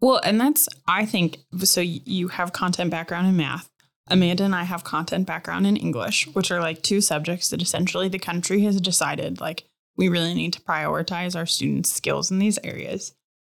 Well, 0.00 0.20
and 0.24 0.40
that's, 0.40 0.68
I 0.88 1.04
think, 1.04 1.38
so 1.58 1.80
you 1.82 2.28
have 2.28 2.52
content 2.52 2.90
background 2.90 3.26
in 3.26 3.36
math. 3.36 3.70
Amanda 4.08 4.44
and 4.44 4.54
I 4.54 4.64
have 4.64 4.82
content 4.82 5.26
background 5.26 5.66
in 5.66 5.76
English, 5.76 6.26
which 6.32 6.50
are 6.50 6.60
like 6.60 6.82
two 6.82 7.00
subjects 7.00 7.50
that 7.50 7.62
essentially 7.62 8.08
the 8.08 8.18
country 8.18 8.62
has 8.62 8.80
decided 8.80 9.40
like 9.40 9.64
we 9.96 10.08
really 10.08 10.34
need 10.34 10.52
to 10.54 10.62
prioritize 10.62 11.36
our 11.36 11.46
students' 11.46 11.92
skills 11.92 12.30
in 12.30 12.38
these 12.38 12.58
areas. 12.64 13.12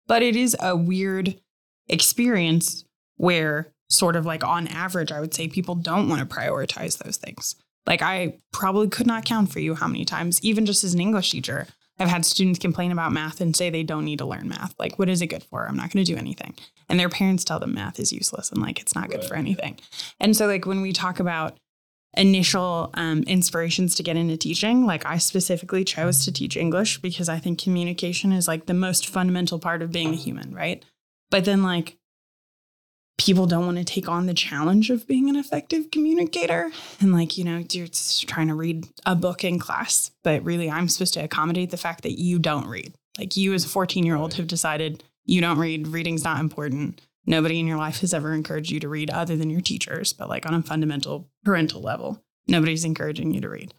But 0.08 0.22
it 0.22 0.36
is 0.36 0.56
a 0.60 0.76
weird 0.78 1.41
experience 1.88 2.86
where, 3.18 3.74
sort 3.89 4.15
of 4.15 4.26
like 4.26 4.44
on 4.44 4.68
average, 4.68 5.12
I 5.12 5.20
would 5.20 5.34
say 5.34 5.48
people 5.48 5.76
don't 5.76 6.08
want 6.08 6.28
to 6.28 6.36
prioritize 6.36 7.00
those 7.00 7.18
things. 7.18 7.56
Like, 7.86 8.02
I 8.02 8.38
probably 8.52 8.89
could 8.89 9.08
not 9.08 9.26
count 9.26 9.52
for 9.52 9.60
you 9.60 9.76
how 9.76 9.88
many 9.88 10.06
times, 10.06 10.39
even 10.43 10.65
just 10.65 10.84
as 10.84 10.93
an 10.93 11.00
English 11.00 11.32
teacher, 11.32 11.67
I've 11.98 12.10
had 12.10 12.26
students 12.26 12.60
complain 12.60 12.91
about 12.91 13.13
math 13.13 13.39
and 13.39 13.56
say 13.56 13.69
they 13.69 13.84
don't 13.84 14.06
need 14.06 14.19
to 14.19 14.26
learn 14.26 14.50
math. 14.50 14.76
Like, 14.78 15.00
what 15.00 15.10
is 15.10 15.21
it 15.21 15.28
good 15.28 15.43
for? 15.43 15.67
I'm 15.67 15.78
not 15.78 15.91
going 15.91 16.04
to 16.04 16.12
do 16.12 16.17
anything. 16.17 16.56
And 16.89 17.00
their 17.00 17.10
parents 17.10 17.43
tell 17.43 17.60
them 17.60 17.74
math 17.74 18.00
is 18.00 18.12
useless 18.12 18.52
and 18.52 18.62
like 18.62 18.80
it's 18.80 18.95
not 18.95 19.10
good 19.10 19.24
for 19.24 19.36
anything. 19.36 19.78
And 20.19 20.36
so, 20.36 20.48
like, 20.48 20.65
when 20.65 20.82
we 20.82 20.91
talk 20.91 21.19
about 21.19 21.58
initial 22.17 22.91
um, 22.95 23.24
inspirations 23.24 23.95
to 23.95 24.04
get 24.04 24.17
into 24.17 24.36
teaching, 24.36 24.86
like, 24.86 25.06
I 25.06 25.17
specifically 25.17 25.86
chose 25.86 26.26
to 26.26 26.34
teach 26.34 26.58
English 26.58 27.02
because 27.02 27.30
I 27.30 27.39
think 27.39 27.62
communication 27.62 28.34
is 28.34 28.48
like 28.48 28.65
the 28.65 28.74
most 28.74 29.08
fundamental 29.08 29.60
part 29.60 29.82
of 29.82 29.91
being 29.91 30.13
a 30.13 30.17
human, 30.17 30.54
right? 30.54 30.84
But 31.32 31.45
then, 31.45 31.63
like, 31.63 31.98
people 33.17 33.45
don't 33.45 33.65
want 33.65 33.78
to 33.78 33.84
take 33.84 34.10
on 34.10 34.25
the 34.25 34.34
challenge 34.34 34.89
of 34.89 35.08
being 35.08 35.30
an 35.30 35.36
effective 35.36 35.91
communicator. 35.91 36.71
And, 36.99 37.13
like, 37.13 37.38
you 37.38 37.43
know, 37.43 37.63
you're 37.71 37.88
just 37.88 38.28
trying 38.28 38.47
to 38.47 38.56
read 38.56 38.88
a 39.06 39.15
book 39.15 39.43
in 39.43 39.60
class, 39.60 40.12
but 40.23 40.43
really, 40.43 40.69
I'm 40.69 40.89
supposed 40.89 41.13
to 41.15 41.23
accommodate 41.23 41.71
the 41.71 41.78
fact 41.78 42.04
that 42.04 42.19
you 42.19 42.39
don't 42.39 42.67
read. 42.67 42.93
Like, 43.17 43.38
you 43.38 43.54
as 43.54 43.65
a 43.65 43.69
14 43.69 44.06
year 44.06 44.15
old 44.15 44.34
have 44.36 44.47
decided 44.47 45.04
you 45.25 45.41
don't 45.41 45.58
read, 45.58 45.88
reading's 45.88 46.23
not 46.23 46.39
important. 46.39 47.01
Nobody 47.25 47.60
in 47.60 47.67
your 47.67 47.78
life 47.78 48.01
has 48.01 48.13
ever 48.13 48.34
encouraged 48.34 48.71
you 48.71 48.80
to 48.80 48.89
read 48.89 49.10
other 49.10 49.36
than 49.36 49.49
your 49.49 49.62
teachers, 49.62 50.13
but 50.13 50.30
like 50.30 50.45
on 50.45 50.54
a 50.54 50.62
fundamental 50.62 51.28
parental 51.43 51.82
level, 51.82 52.23
nobody's 52.47 52.86
encouraging 52.86 53.34
you 53.34 53.41
to 53.41 53.49
read. 53.49 53.73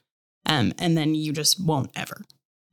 Um, 0.44 0.72
and 0.78 0.96
then 0.96 1.14
you 1.14 1.32
just 1.32 1.64
won't 1.64 1.90
ever. 1.94 2.22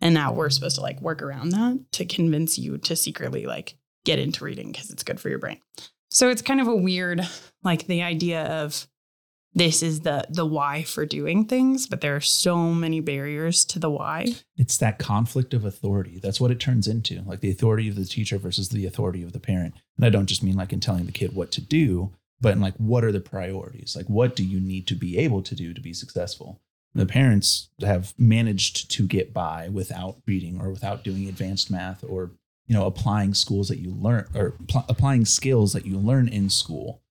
And 0.02 0.14
now 0.14 0.34
we're 0.34 0.50
supposed 0.50 0.76
to 0.76 0.82
like 0.82 1.02
work 1.02 1.22
around 1.22 1.50
that 1.50 1.86
to 1.94 2.06
convince 2.06 2.58
you 2.58 2.78
to 2.80 2.96
secretly 2.96 3.46
like 3.46 3.76
get 4.04 4.20
into 4.20 4.44
reading 4.44 4.72
because 4.72 4.90
it's 4.90 5.04
good 5.04 5.20
for 5.20 5.30
your 5.30 5.40
brain. 5.40 5.60
So 6.14 6.30
it's 6.30 6.44
kind 6.44 6.62
of 6.62 6.68
a 6.68 6.76
weird, 6.76 7.28
like 7.64 7.88
the 7.88 8.04
idea 8.04 8.44
of 8.44 8.88
this 9.56 9.84
is 9.84 10.02
the 10.02 10.26
the 10.30 10.46
why 10.46 10.84
for 10.84 11.06
doing 11.06 11.46
things, 11.46 11.88
but 11.88 12.02
there 12.02 12.16
are 12.16 12.22
so 12.22 12.74
many 12.74 13.00
barriers 13.00 13.66
to 13.66 13.80
the 13.80 13.90
why. 13.90 14.28
It's 14.56 14.78
that 14.78 15.00
conflict 15.00 15.54
of 15.54 15.66
authority. 15.66 16.20
That's 16.22 16.40
what 16.40 16.52
it 16.52 16.60
turns 16.60 16.88
into, 16.88 17.24
like 17.24 17.42
the 17.42 17.52
authority 17.52 17.90
of 17.90 17.96
the 17.96 18.06
teacher 18.06 18.38
versus 18.38 18.70
the 18.70 18.86
authority 18.86 19.24
of 19.24 19.34
the 19.34 19.40
parent. 19.40 19.74
And 19.98 20.06
I 20.06 20.10
don't 20.10 20.28
just 20.28 20.44
mean 20.44 20.56
like 20.56 20.72
in 20.72 20.80
telling 20.80 21.06
the 21.08 21.12
kid 21.12 21.36
what 21.36 21.52
to 21.52 21.62
do, 21.62 22.14
but 22.40 22.54
in 22.54 22.62
like 22.62 22.76
what 22.78 23.04
are 23.04 23.12
the 23.12 23.20
priorities? 23.20 23.96
Like 23.96 24.08
what 24.08 24.36
do 24.36 24.44
you 24.44 24.60
need 24.60 24.88
to 24.88 24.96
be 24.96 25.18
able 25.18 25.42
to 25.42 25.56
do 25.56 25.74
to 25.74 25.82
be 25.82 25.94
successful? 25.94 26.62
The 26.96 27.08
parents 27.08 27.70
have 27.82 28.14
managed 28.20 28.92
to 28.92 29.08
get 29.08 29.34
by 29.34 29.68
without 29.70 30.18
reading 30.28 30.62
or 30.62 30.70
without 30.70 31.04
doing 31.04 31.28
advanced 31.28 31.72
math 31.72 32.04
or 32.04 32.32
you 32.68 32.74
know 32.76 32.86
applying 32.86 33.34
schools 33.34 33.68
that 33.70 33.80
you 33.80 33.92
learn 33.92 34.28
or 34.34 34.52
pl- 34.68 34.86
applying 34.90 35.26
skills 35.26 35.74
that 35.74 35.86
you 35.86 35.98
learn 35.98 36.28
in 36.28 36.50
school. 36.50 37.02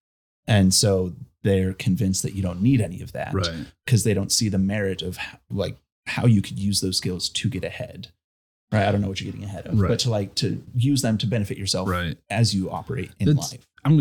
And 0.46 0.72
so 0.74 1.12
they're 1.42 1.72
convinced 1.72 2.22
that 2.22 2.34
you 2.34 2.42
don't 2.42 2.62
need 2.62 2.80
any 2.80 3.00
of 3.00 3.12
that 3.12 3.32
Right. 3.34 3.66
because 3.84 4.04
they 4.04 4.14
don't 4.14 4.32
see 4.32 4.48
the 4.48 4.58
merit 4.58 5.02
of 5.02 5.18
h- 5.18 5.38
like 5.50 5.76
how 6.06 6.26
you 6.26 6.42
could 6.42 6.58
use 6.58 6.80
those 6.80 6.96
skills 6.96 7.28
to 7.28 7.48
get 7.48 7.64
ahead. 7.64 8.08
Right. 8.72 8.86
I 8.88 8.92
don't 8.92 9.02
know 9.02 9.08
what 9.08 9.20
you're 9.20 9.30
getting 9.30 9.44
ahead 9.46 9.66
of, 9.66 9.78
Right. 9.78 9.88
but 9.88 9.98
to 10.00 10.10
like 10.10 10.34
to 10.36 10.62
use 10.74 11.02
them 11.02 11.18
to 11.18 11.26
benefit 11.26 11.58
yourself 11.58 11.88
Right. 11.88 12.16
as 12.30 12.54
you 12.54 12.70
operate 12.70 13.10
in 13.18 13.26
That's- 13.26 13.52
life. 13.52 13.66
I'm, 13.84 13.98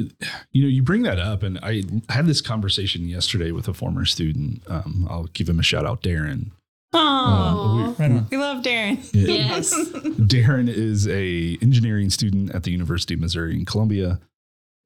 you 0.51 0.61
know, 0.61 0.67
you 0.69 0.83
bring 0.83 1.01
that 1.03 1.17
up, 1.17 1.41
and 1.41 1.57
I 1.63 1.83
had 2.09 2.27
this 2.27 2.39
conversation 2.39 3.09
yesterday 3.09 3.49
with 3.51 3.67
a 3.67 3.73
former 3.73 4.05
student. 4.05 4.61
Um, 4.67 5.07
I'll 5.09 5.25
give 5.33 5.49
him 5.49 5.59
a 5.59 5.63
shout 5.63 5.87
out, 5.87 6.03
Darren. 6.03 6.51
Oh, 6.93 7.95
Um, 7.97 8.13
Right 8.15 8.23
we 8.31 8.37
love 8.37 8.63
Darren. 8.63 8.97
Yes. 9.13 9.73
Darren 9.93 10.67
is 10.67 11.07
a 11.07 11.57
engineering 11.61 12.09
student 12.09 12.53
at 12.53 12.63
the 12.63 12.71
University 12.71 13.13
of 13.13 13.19
Missouri 13.19 13.53
in 13.57 13.65
Columbia, 13.65 14.19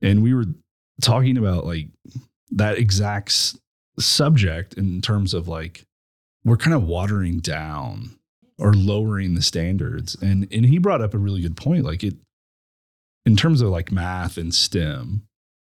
and 0.01 0.21
we 0.21 0.33
were 0.33 0.45
talking 1.01 1.37
about 1.37 1.65
like 1.65 1.87
that 2.51 2.77
exact 2.77 3.29
s- 3.29 3.57
subject 3.99 4.73
in 4.75 5.01
terms 5.01 5.33
of 5.33 5.47
like 5.47 5.83
we're 6.43 6.57
kind 6.57 6.75
of 6.75 6.83
watering 6.83 7.39
down 7.39 8.11
or 8.59 8.73
lowering 8.73 9.33
the 9.35 9.41
standards, 9.41 10.15
and 10.21 10.47
and 10.51 10.65
he 10.65 10.77
brought 10.77 11.01
up 11.01 11.13
a 11.13 11.17
really 11.17 11.41
good 11.41 11.57
point. 11.57 11.85
Like 11.85 12.03
it, 12.03 12.15
in 13.25 13.35
terms 13.35 13.61
of 13.61 13.69
like 13.69 13.91
math 13.91 14.37
and 14.37 14.53
STEM, 14.53 15.23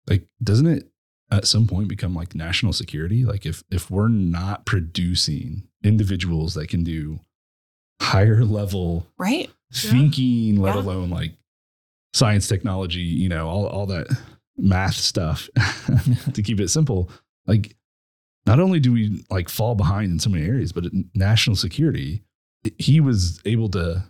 like 0.07 0.25
doesn't 0.43 0.67
it 0.67 0.87
at 1.31 1.47
some 1.47 1.67
point 1.67 1.87
become 1.87 2.13
like 2.15 2.33
national 2.35 2.73
security? 2.73 3.25
Like 3.25 3.45
if 3.45 3.63
if 3.71 3.89
we're 3.91 4.07
not 4.07 4.65
producing 4.65 5.67
individuals 5.83 6.53
that 6.55 6.67
can 6.69 6.83
do 6.83 7.19
higher 8.01 8.43
level 8.45 9.05
Right. 9.17 9.49
thinking, 9.73 10.57
let 10.59 10.75
Yeah. 10.75 10.81
alone 10.81 11.09
like 11.09 11.33
science, 12.13 12.47
technology, 12.47 13.01
you 13.01 13.29
know, 13.29 13.47
all, 13.47 13.67
all 13.67 13.85
that 13.87 14.07
math 14.57 14.95
stuff 14.95 15.49
to 16.33 16.41
keep 16.41 16.59
it 16.59 16.69
simple. 16.69 17.09
Like, 17.45 17.75
not 18.45 18.59
only 18.59 18.79
do 18.79 18.91
we 18.91 19.23
like 19.29 19.47
fall 19.49 19.75
behind 19.75 20.11
in 20.11 20.19
so 20.19 20.29
many 20.29 20.45
areas, 20.45 20.71
but 20.71 20.85
in 20.85 21.09
national 21.13 21.55
security, 21.55 22.23
he 22.77 22.99
was 22.99 23.41
able 23.45 23.69
to 23.69 24.03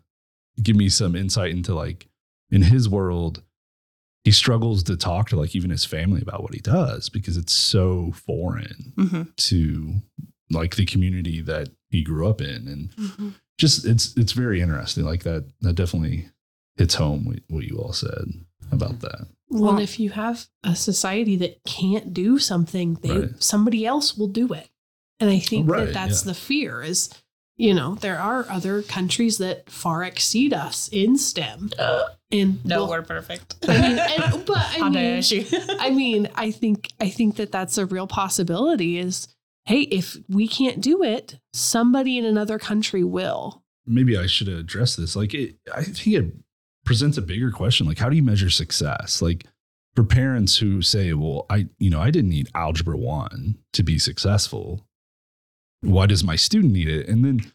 give 0.62 0.76
me 0.76 0.88
some 0.90 1.16
insight 1.16 1.52
into 1.52 1.74
like 1.76 2.08
in 2.52 2.62
his 2.62 2.88
world, 2.88 3.44
he 4.24 4.32
struggles 4.32 4.84
to 4.84 4.98
talk 4.98 5.30
to 5.30 5.36
like 5.36 5.56
even 5.56 5.70
his 5.70 5.86
family 5.86 6.22
about 6.22 6.44
what 6.44 6.54
he 6.54 6.60
does 6.60 7.10
because 7.10 7.38
it's 7.38 7.54
so 7.54 8.12
foreign 8.14 8.94
hmm 8.98 9.22
to 9.38 10.02
like 10.52 10.76
the 10.76 10.86
community 10.86 11.42
that 11.42 11.70
he 11.90 12.02
grew 12.04 12.28
up 12.28 12.42
in. 12.42 12.68
And 12.68 12.90
Mhm. 12.96 13.34
just 13.58 13.86
it's 13.86 14.16
it's 14.18 14.32
very 14.34 14.62
interesting. 14.62 15.06
Like 15.06 15.24
that 15.24 15.46
that 15.62 15.74
definitely 15.74 16.30
hits 16.78 16.96
home 16.96 17.26
what, 17.26 17.40
what 17.50 17.64
you 17.66 17.78
all 17.78 17.94
said 17.94 18.26
about 18.72 19.00
that. 19.02 19.28
Well, 19.50 19.70
and 19.70 19.78
Well- 19.78 19.80
if 19.80 20.00
you 20.00 20.10
have 20.12 20.48
a 20.64 20.76
society 20.76 21.36
that 21.38 21.64
can't 21.66 22.14
do 22.14 22.40
something, 22.40 22.96
they 23.02 23.20
Right. 23.20 23.44
somebody 23.44 23.86
else 23.86 24.18
will 24.18 24.28
do 24.28 24.54
it. 24.54 24.70
And 25.20 25.30
I 25.30 25.40
think 25.40 25.70
Right, 25.70 25.86
that 25.88 25.94
that's 25.94 26.24
yeah. 26.26 26.32
the 26.32 26.36
fear 26.40 26.82
is 26.82 27.10
you 27.60 27.74
know, 27.74 27.96
there 27.96 28.18
are 28.20 28.46
other 28.50 28.82
countries 28.82 29.38
that 29.38 29.70
far 29.70 30.04
exceed 30.04 30.54
us 30.54 30.88
in 30.92 31.18
STEM. 31.18 31.70
and 32.32 32.64
No, 32.66 32.80
we'll- 32.80 32.90
we're 32.90 33.02
perfect. 33.04 33.56
I 33.68 33.82
mean, 33.82 34.00
and, 34.00 34.46
but 34.48 34.58
I 34.82 34.90
mean. 34.90 35.24
I 35.80 35.90
mean, 35.92 36.30
I 36.36 36.50
think 36.52 36.88
I 37.00 37.10
think 37.10 37.36
that 37.36 37.52
that's 37.52 37.78
a 37.78 37.86
real 37.86 38.08
possibility. 38.08 38.98
Is 38.98 39.28
hey, 39.66 39.82
if 39.82 40.18
we 40.30 40.48
can't 40.48 40.82
do 40.82 41.04
it, 41.04 41.38
somebody 41.54 42.18
in 42.18 42.26
another 42.26 42.58
country 42.58 43.04
will. 43.04 43.62
maybe 43.86 44.18
I 44.18 44.26
should 44.26 44.48
address 44.48 44.96
this. 44.96 45.16
Like, 45.16 45.34
it, 45.36 45.58
I 45.76 45.84
think 45.84 46.16
it 46.16 46.34
presents 46.86 47.18
a 47.18 47.22
bigger 47.22 47.52
question. 47.52 47.86
Like, 47.86 48.00
how 48.00 48.10
do 48.10 48.16
you 48.16 48.24
measure 48.24 48.50
success? 48.50 49.22
Like, 49.22 49.46
for 49.96 50.04
parents 50.04 50.58
who 50.58 50.82
say, 50.82 51.14
"Well, 51.14 51.46
I, 51.50 51.68
you 51.78 51.90
know, 51.90 52.00
I 52.02 52.10
didn't 52.10 52.30
need 52.30 52.48
algebra 52.56 52.96
one 52.98 53.58
to 53.74 53.84
be 53.84 54.00
successful. 54.00 54.86
Why 55.82 56.06
does 56.06 56.24
my 56.24 56.36
student 56.36 56.74
need 56.74 56.90
it?" 56.90 57.08
And 57.08 57.24
then 57.24 57.52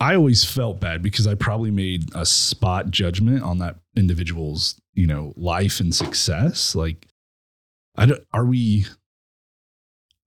I 0.00 0.14
always 0.14 0.44
felt 0.44 0.80
bad 0.80 1.02
because 1.02 1.26
I 1.26 1.34
probably 1.34 1.70
made 1.70 2.08
a 2.14 2.24
spot 2.24 2.90
judgment 2.90 3.42
on 3.42 3.58
that 3.58 3.76
individual's, 3.94 4.80
you 4.94 5.06
know, 5.06 5.34
life 5.36 5.78
and 5.78 5.94
success. 5.94 6.74
Like, 6.74 7.06
I 7.96 8.06
don't, 8.06 8.22
are 8.32 8.46
we 8.46 8.86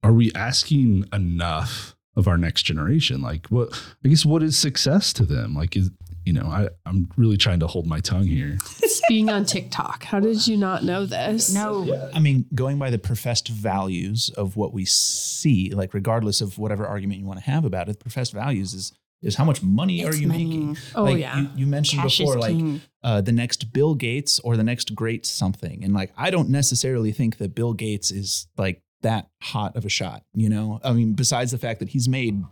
are 0.03 0.13
we 0.13 0.31
asking 0.33 1.05
enough 1.11 1.95
of 2.15 2.27
our 2.27 2.37
next 2.37 2.63
generation? 2.63 3.21
Like, 3.21 3.47
what 3.47 3.73
I 4.05 4.09
guess 4.09 4.25
what 4.25 4.43
is 4.43 4.57
success 4.57 5.11
to 5.13 5.25
them? 5.25 5.55
Like, 5.55 5.75
is 5.75 5.89
you 6.25 6.33
know, 6.33 6.45
I 6.45 6.69
I'm 6.85 7.09
really 7.17 7.37
trying 7.37 7.59
to 7.59 7.67
hold 7.67 7.87
my 7.87 7.99
tongue 7.99 8.27
here. 8.27 8.57
It's 8.81 9.01
being 9.07 9.29
on 9.29 9.45
TikTok. 9.45 10.03
How 10.03 10.19
did 10.19 10.47
you 10.47 10.57
not 10.57 10.83
know 10.83 11.05
this? 11.05 11.53
No. 11.53 12.09
I 12.13 12.19
mean, 12.19 12.45
going 12.53 12.79
by 12.79 12.89
the 12.89 12.99
professed 12.99 13.47
values 13.47 14.29
of 14.37 14.55
what 14.55 14.73
we 14.73 14.85
see, 14.85 15.71
like 15.71 15.93
regardless 15.93 16.41
of 16.41 16.57
whatever 16.57 16.87
argument 16.87 17.19
you 17.19 17.25
want 17.25 17.39
to 17.39 17.45
have 17.45 17.65
about 17.65 17.89
it, 17.89 17.99
professed 17.99 18.33
values 18.33 18.73
is 18.73 18.93
is 19.21 19.35
how 19.35 19.45
much 19.45 19.63
money 19.63 20.01
It's 20.01 20.15
are 20.15 20.19
you 20.19 20.27
money. 20.27 20.45
making? 20.45 20.77
Oh 20.95 21.03
like 21.03 21.17
yeah. 21.17 21.39
you, 21.39 21.49
you 21.55 21.67
mentioned 21.67 22.01
Cash 22.01 22.19
before, 22.19 22.37
like 22.37 22.81
uh, 23.03 23.21
the 23.21 23.31
next 23.31 23.71
Bill 23.73 23.95
Gates 23.95 24.39
or 24.39 24.57
the 24.57 24.63
next 24.63 24.93
great 24.95 25.25
something, 25.25 25.83
and 25.83 25.93
like 25.93 26.11
I 26.17 26.29
don't 26.29 26.49
necessarily 26.49 27.11
think 27.11 27.37
that 27.37 27.55
Bill 27.55 27.73
Gates 27.73 28.11
is 28.11 28.47
like 28.57 28.81
that 29.01 29.27
hot 29.41 29.75
of 29.75 29.85
a 29.85 29.89
shot. 29.89 30.23
You 30.33 30.49
know, 30.49 30.79
I 30.83 30.93
mean, 30.93 31.13
besides 31.13 31.51
the 31.51 31.57
fact 31.57 31.79
that 31.79 31.89
he's 31.89 32.09
made 32.09 32.43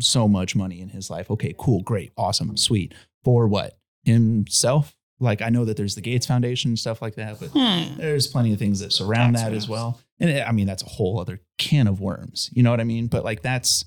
so 0.00 0.28
much 0.28 0.54
money 0.54 0.80
in 0.80 0.90
his 0.90 1.10
life. 1.10 1.30
Okay, 1.30 1.54
cool, 1.58 1.82
great, 1.82 2.12
awesome, 2.16 2.56
sweet. 2.56 2.94
For 3.24 3.46
what 3.48 3.78
himself? 4.04 4.94
Like 5.20 5.40
I 5.42 5.48
know 5.50 5.64
that 5.64 5.76
there's 5.76 5.94
the 5.94 6.00
Gates 6.00 6.26
Foundation 6.26 6.70
and 6.72 6.78
stuff 6.78 7.00
like 7.00 7.14
that, 7.14 7.38
but 7.38 7.50
Hmm. 7.50 7.96
there's 7.98 8.26
plenty 8.26 8.52
of 8.52 8.58
things 8.58 8.80
that 8.80 8.92
surround 8.92 9.36
Tax 9.36 9.44
that 9.50 9.54
as 9.56 9.68
well. 9.68 10.00
And 10.18 10.30
it- 10.30 10.46
I 10.46 10.52
mean, 10.52 10.66
that's 10.66 10.82
a 10.82 10.88
whole 10.88 11.20
other 11.20 11.40
can 11.58 11.86
of 11.86 12.00
worms. 12.00 12.50
You 12.52 12.62
know 12.62 12.70
what 12.70 12.80
I 12.80 12.84
mean? 12.84 13.06
But 13.06 13.24
like 13.24 13.42
that's 13.42 13.84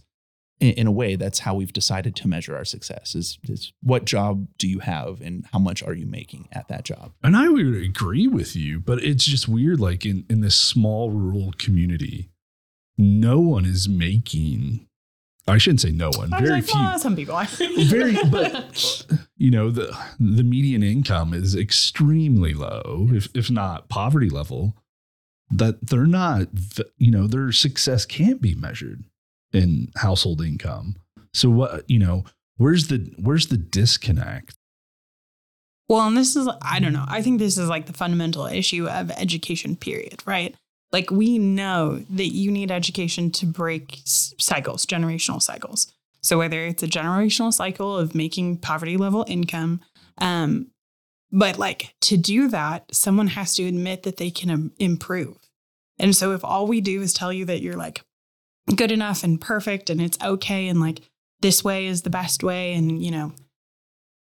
in, 0.62 0.72
in 0.76 0.88
a 0.88 0.92
way, 0.92 1.18
that's 1.18 1.40
how 1.40 1.54
we've 1.56 1.74
decided 1.74 2.16
to 2.16 2.30
measure 2.30 2.56
our 2.56 2.64
success 2.64 3.14
is, 3.14 3.38
is 3.44 3.74
what 3.84 4.06
job 4.06 4.48
do 4.58 4.70
you 4.70 4.80
have 4.80 5.20
and 5.20 5.46
how 5.52 5.60
much 5.60 5.84
are 5.84 5.94
you 5.94 6.06
making 6.06 6.48
at 6.54 6.70
that 6.70 6.86
job? 6.86 7.12
And 7.22 7.36
I 7.36 7.50
would 7.50 7.76
agree 7.76 8.28
with 8.28 8.56
you, 8.56 8.80
but 8.80 9.04
it's 9.04 9.26
just 9.26 9.50
weird. 9.50 9.82
Like 9.82 10.06
in 10.06 10.24
in 10.30 10.40
this 10.40 10.56
small 10.56 11.12
rural 11.12 11.52
community, 11.58 12.30
no 12.98 13.42
one 13.42 13.66
is 13.66 13.90
making. 13.90 14.88
I 15.48 15.58
shouldn't 15.60 15.82
say 15.82 15.92
no 15.92 16.10
one. 16.16 16.32
Very 16.32 16.50
like, 16.50 16.64
few. 16.66 16.80
"Well, 16.80 16.98
some 17.00 17.16
people 17.16 17.40
very 17.86 18.18
but 18.30 19.06
you 19.38 19.52
know 19.52 19.70
the 19.70 19.96
the 20.20 20.44
median 20.44 20.84
income 20.84 21.34
is 21.34 21.56
extremely 21.56 22.54
low 22.54 23.10
if 23.12 23.30
if 23.36 23.52
not 23.52 23.90
poverty 23.90 24.30
level 24.30 24.76
that 25.52 25.86
they're 25.88 26.08
not 26.08 26.48
you 26.98 27.12
know 27.12 27.28
their 27.28 27.52
success 27.52 28.06
can't 28.06 28.42
be 28.42 28.56
measured 28.56 29.04
in 29.54 29.90
household 29.98 30.42
income 30.42 30.96
so 31.34 31.50
what 31.50 31.88
you 31.88 32.00
know 32.00 32.24
where's 32.58 32.88
the 32.88 33.14
where's 33.20 33.48
the 33.48 33.58
disconnect 33.58 34.56
Well, 35.88 36.08
and 36.08 36.18
this 36.18 36.36
is, 36.36 36.50
I 36.64 36.80
don't 36.80 36.94
know. 36.94 37.06
I 37.08 37.22
think 37.22 37.38
this 37.38 37.60
is 37.60 37.70
like 37.70 37.86
the 37.86 37.94
fundamental 37.94 38.48
issue 38.48 38.88
of 38.88 39.12
education, 39.12 39.76
period, 39.76 40.24
right? 40.26 40.56
Like, 40.92 41.12
we 41.12 41.38
know 41.38 42.04
that 42.10 42.34
you 42.34 42.52
need 42.52 42.72
education 42.72 43.32
to 43.32 43.46
break 43.46 44.00
cycles, 44.06 44.86
generational 44.86 45.42
cycles. 45.42 45.92
So, 46.22 46.38
whether 46.38 46.66
it's 46.66 46.84
a 46.84 46.88
generational 46.88 47.54
cycle 47.54 47.98
of 47.98 48.16
making 48.16 48.58
poverty 48.58 48.98
level 48.98 49.26
income, 49.28 49.82
um, 50.18 50.72
but 51.32 51.60
like 51.60 51.94
to 52.02 52.18
do 52.18 52.48
that, 52.48 52.86
someone 52.96 53.28
has 53.28 53.56
to 53.56 53.64
admit 53.64 54.04
that 54.04 54.18
they 54.18 54.32
can 54.32 54.50
im- 54.50 54.74
improve. 54.80 55.38
And 56.00 56.16
so, 56.16 56.32
if 56.32 56.44
all 56.44 56.66
we 56.66 56.82
do 56.82 57.02
is 57.02 57.14
tell 57.14 57.32
you 57.32 57.46
that 57.46 57.62
you're 57.62 57.76
like 57.76 58.02
good 58.76 58.92
enough 58.92 59.24
and 59.24 59.40
perfect 59.40 59.90
and 59.90 60.02
it's 60.02 60.18
okay, 60.24 60.68
and 60.68 60.80
like 60.80 61.02
this 61.42 61.64
way 61.64 61.86
is 61.86 62.02
the 62.02 62.10
best 62.10 62.44
way, 62.44 62.74
and 62.74 63.04
you 63.04 63.12
know, 63.12 63.34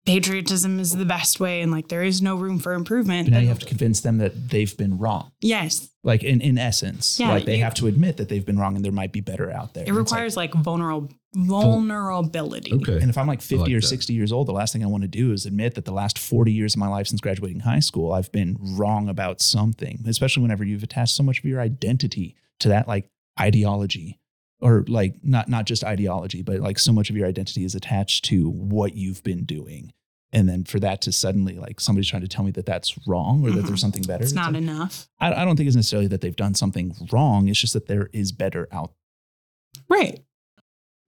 patriotism 0.05 0.81
is 0.81 0.93
the 0.93 1.05
best 1.05 1.39
way 1.41 1.61
and 1.63 1.71
like 1.71 1.89
there 1.89 2.03
is 2.03 2.21
no 2.21 2.37
room 2.37 2.59
for 2.59 2.73
improvement. 2.73 3.27
But 3.29 3.35
now 3.35 3.41
you 3.41 3.49
have 3.49 3.59
to 3.61 3.67
convince 3.67 4.01
them 4.01 4.19
that 4.19 4.49
they've 4.51 4.77
been 4.77 4.99
wrong. 4.99 5.33
yes, 5.41 5.89
Like 6.05 6.25
in, 6.25 6.41
in 6.41 6.59
essence, 6.59 7.21
Yeah, 7.21 7.31
like 7.31 7.45
they 7.45 7.59
you- 7.59 7.63
have 7.65 7.75
to 7.75 7.87
admit 7.87 8.17
that 8.17 8.29
they've 8.29 8.45
been 8.45 8.59
wrong 8.59 8.75
and 8.77 8.85
there 8.85 8.91
might 8.93 9.13
be 9.13 9.21
better 9.21 9.51
out 9.51 9.75
there. 9.75 9.85
it 9.85 9.89
And 9.89 9.99
it's 9.99 10.11
like- 10.11 10.19
requires 10.19 10.37
like, 10.37 10.53
vulnerable 10.55 11.09
vulnerability. 11.35 12.73
okay 12.75 12.99
And 13.01 13.09
if 13.09 13.17
I'm 13.17 13.27
like 13.27 13.41
50 13.41 13.57
like 13.57 13.73
or 13.73 13.81
that. 13.81 13.87
60 13.87 14.13
years 14.13 14.33
old, 14.33 14.49
the 14.49 14.53
last 14.53 14.73
thing 14.73 14.83
I 14.83 14.87
want 14.87 15.03
to 15.03 15.09
do 15.09 15.33
is 15.33 15.47
admit 15.47 15.75
that 15.77 15.85
the 15.85 15.93
last 15.93 16.19
40 16.19 16.53
years 16.53 16.75
of 16.75 16.81
my 16.81 16.89
life 16.89 17.07
since 17.07 17.21
graduating 17.21 17.61
high 17.61 17.81
school, 17.81 18.13
I've 18.13 18.31
been 18.33 18.57
wrong 18.61 19.09
about 19.09 19.41
something, 19.41 20.05
especially 20.07 20.43
whenever 20.43 20.65
you've 20.65 20.83
attached 20.83 21.15
so 21.15 21.23
much 21.23 21.39
of 21.39 21.45
your 21.45 21.61
identity 21.61 22.37
to 22.61 22.69
that 22.69 22.87
like 22.89 23.09
ideology 23.41 24.19
or 24.63 24.85
like 24.89 25.17
not 25.23 25.49
not 25.49 25.67
just 25.67 25.85
ideology, 25.85 26.41
but 26.43 26.61
like 26.61 26.79
so 26.79 26.93
much 26.93 27.11
of 27.11 27.17
your 27.17 27.27
identity 27.27 27.65
is 27.65 27.75
attached 27.75 28.25
to 28.27 28.49
what 28.49 28.95
you've 28.95 29.23
been 29.23 29.45
doing. 29.45 29.93
And 30.35 30.49
then 30.49 30.65
for 30.65 30.81
that 30.81 31.03
to 31.03 31.13
suddenly 31.13 31.59
like 31.59 31.79
somebody's 31.81 32.09
trying 32.09 32.23
to 32.23 32.29
tell 32.29 32.45
me 32.45 32.53
that 32.53 32.65
that's 32.65 32.97
wrong 33.07 33.43
or 33.45 33.51
that 33.51 33.65
Mhm. 33.65 33.67
there's 33.69 33.81
something 33.83 34.03
better. 34.05 34.25
It's 34.25 34.33
not 34.33 34.55
like, 34.55 34.63
enough. 34.63 35.09
I, 35.21 35.33
I 35.35 35.45
don't 35.45 35.57
think 35.57 35.67
it's 35.67 35.77
necessarily 35.77 36.07
that 36.09 36.23
they've 36.23 36.35
done 36.35 36.55
something 36.55 36.95
wrong. 37.13 37.49
It's 37.49 37.61
just 37.61 37.75
that 37.75 37.87
there 37.87 38.09
is 38.15 38.33
better 38.33 38.67
out. 38.73 38.93
Right. 39.91 40.23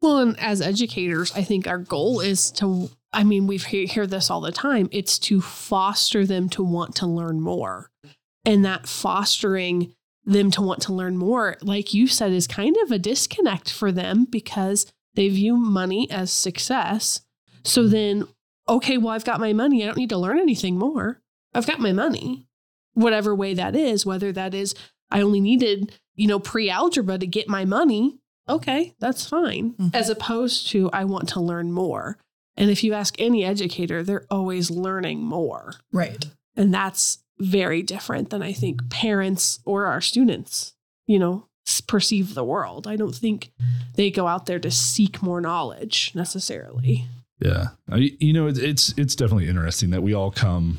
Well, 0.03 0.19
and 0.19 0.39
as 0.39 0.61
educators, 0.61 1.33
I 1.33 1.43
think 1.43 1.67
our 1.67 1.79
goal 1.79 2.21
is 2.21 2.51
to, 2.53 2.91
I 3.15 3.25
mean, 3.25 3.47
we 3.47 3.57
hear, 3.57 3.87
hear 3.87 4.07
this 4.07 4.29
all 4.31 4.43
the 4.43 4.53
time. 4.53 4.91
It's 4.93 5.19
to 5.21 5.41
foster 5.41 6.27
them 6.27 6.51
to 6.51 6.63
want 6.63 6.95
to 6.97 7.07
learn 7.07 7.41
more. 7.41 7.91
And 8.45 8.63
that 8.67 8.87
fostering 8.87 9.95
them 10.25 10.51
to 10.53 10.63
want 10.63 10.83
to 10.83 10.93
learn 10.93 11.17
more, 11.17 11.57
like 11.61 11.93
you 11.93 12.07
said, 12.07 12.33
is 12.33 12.47
kind 12.47 12.77
of 12.83 12.91
a 12.91 12.99
disconnect 12.99 13.71
for 13.71 13.93
them 13.93 14.27
because 14.31 14.87
they 15.15 15.29
view 15.29 15.57
money 15.57 16.11
as 16.11 16.33
success. 16.33 17.21
So 17.63 17.87
then, 17.87 18.27
okay, 18.69 18.99
well, 18.99 19.15
I've 19.15 19.25
got 19.25 19.41
my 19.41 19.53
money. 19.53 19.83
I 19.83 19.87
don't 19.87 19.99
need 19.99 20.11
to 20.11 20.19
learn 20.19 20.39
anything 20.39 20.79
more. 20.79 21.21
I've 21.55 21.67
got 21.67 21.81
my 21.81 21.93
money, 21.93 22.47
whatever 22.95 23.35
way 23.35 23.55
that 23.55 23.77
is, 23.77 24.05
whether 24.05 24.33
that 24.33 24.55
is, 24.55 24.75
I 25.11 25.21
only 25.21 25.41
needed, 25.41 25.93
you 26.15 26.27
know, 26.27 26.39
pre 26.39 26.71
algebra 26.71 27.19
to 27.19 27.27
get 27.27 27.49
my 27.49 27.65
money 27.65 28.19
okay, 28.49 28.95
that's 28.99 29.27
fine. 29.27 29.75
Mhm. 29.75 29.95
As 29.95 30.09
opposed 30.11 30.69
to, 30.69 30.91
I 30.93 31.05
want 31.05 31.29
to 31.31 31.41
learn 31.41 31.73
more. 31.73 32.19
And 32.57 32.71
if 32.71 32.85
you 32.85 32.93
ask 32.93 33.15
any 33.19 33.45
educator, 33.45 34.03
they're 34.03 34.27
always 34.31 34.71
learning 34.71 35.25
more. 35.25 35.75
Right. 35.93 36.25
And 36.57 36.73
that's 36.73 37.19
very 37.39 37.83
different 37.83 38.31
than 38.31 38.43
I 38.43 38.53
think 38.53 38.89
parents 38.91 39.61
or 39.65 39.87
our 39.87 40.01
students, 40.01 40.75
you 41.07 41.19
know, 41.19 41.49
perceive 41.87 42.35
the 42.35 42.45
world. 42.45 42.87
I 42.87 42.97
don't 42.97 43.15
think 43.15 43.53
they 43.95 44.11
go 44.11 44.27
out 44.27 44.47
there 44.47 44.59
to 44.59 44.71
seek 44.71 45.23
more 45.23 45.41
knowledge 45.41 46.13
necessarily. 46.15 47.07
Yeah, 47.41 47.69
I, 47.91 48.13
you 48.21 48.33
know, 48.33 48.47
it's, 48.47 48.59
it's 48.59 48.95
it's 48.97 49.17
definitely 49.17 49.49
interesting 49.49 49.91
that 49.91 50.03
we 50.03 50.15
all 50.15 50.31
come 50.31 50.79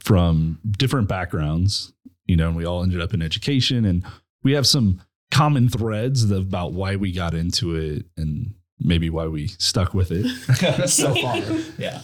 from 0.00 0.58
different 0.78 1.08
backgrounds, 1.08 1.92
you 2.26 2.36
know, 2.36 2.48
and 2.48 2.56
we 2.56 2.64
all 2.64 2.82
ended 2.82 3.00
up 3.00 3.14
in 3.14 3.22
education, 3.22 3.84
and 3.84 4.04
we 4.42 4.52
have 4.52 4.66
some 4.66 5.00
common 5.30 5.68
threads 5.68 6.28
about 6.30 6.72
why 6.72 6.96
we 6.96 7.12
got 7.12 7.34
into 7.34 7.76
it 7.76 8.04
and 8.16 8.54
maybe 8.80 9.10
why 9.10 9.26
we 9.26 9.46
stuck 9.46 9.94
with 9.94 10.10
it. 10.10 10.26
so 10.88 11.14
far. 11.14 11.36
Yeah. 11.78 12.02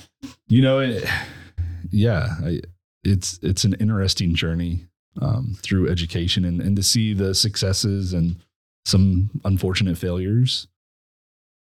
You 0.48 0.62
know, 0.62 0.78
it, 0.78 1.04
yeah, 1.90 2.28
I, 2.44 2.60
it's 3.06 3.38
it's 3.42 3.64
an 3.64 3.74
interesting 3.74 4.34
journey 4.34 4.86
um, 5.20 5.56
through 5.62 5.88
education, 5.88 6.44
and 6.44 6.60
and 6.60 6.76
to 6.76 6.82
see 6.82 7.14
the 7.14 7.34
successes 7.34 8.12
and 8.12 8.36
some 8.84 9.30
unfortunate 9.44 9.98
failures. 9.98 10.68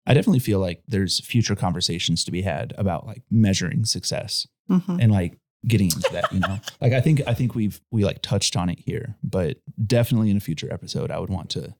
I 0.06 0.14
definitely 0.14 0.38
feel 0.40 0.58
like 0.58 0.82
there's 0.88 1.20
future 1.20 1.54
conversations 1.56 2.24
to 2.24 2.30
be 2.30 2.42
had 2.42 2.72
about 2.78 3.06
like 3.06 3.22
measuring 3.30 3.84
success 3.84 4.46
Mhm. 4.70 4.98
and 5.02 5.12
like 5.12 5.38
getting 5.66 5.86
into 5.88 6.08
that, 6.12 6.32
you 6.32 6.40
know. 6.40 6.60
like 6.80 6.92
I 6.94 7.00
think 7.00 7.20
I 7.26 7.34
think 7.34 7.54
we've 7.54 7.80
we 7.90 8.04
like 8.04 8.22
touched 8.22 8.56
on 8.56 8.68
it 8.70 8.78
here, 8.80 9.16
but 9.22 9.58
definitely 9.86 10.30
in 10.30 10.36
a 10.36 10.40
future 10.40 10.72
episode 10.72 11.10
I 11.10 11.18
would 11.18 11.28
want 11.30 11.50
to 11.50 11.74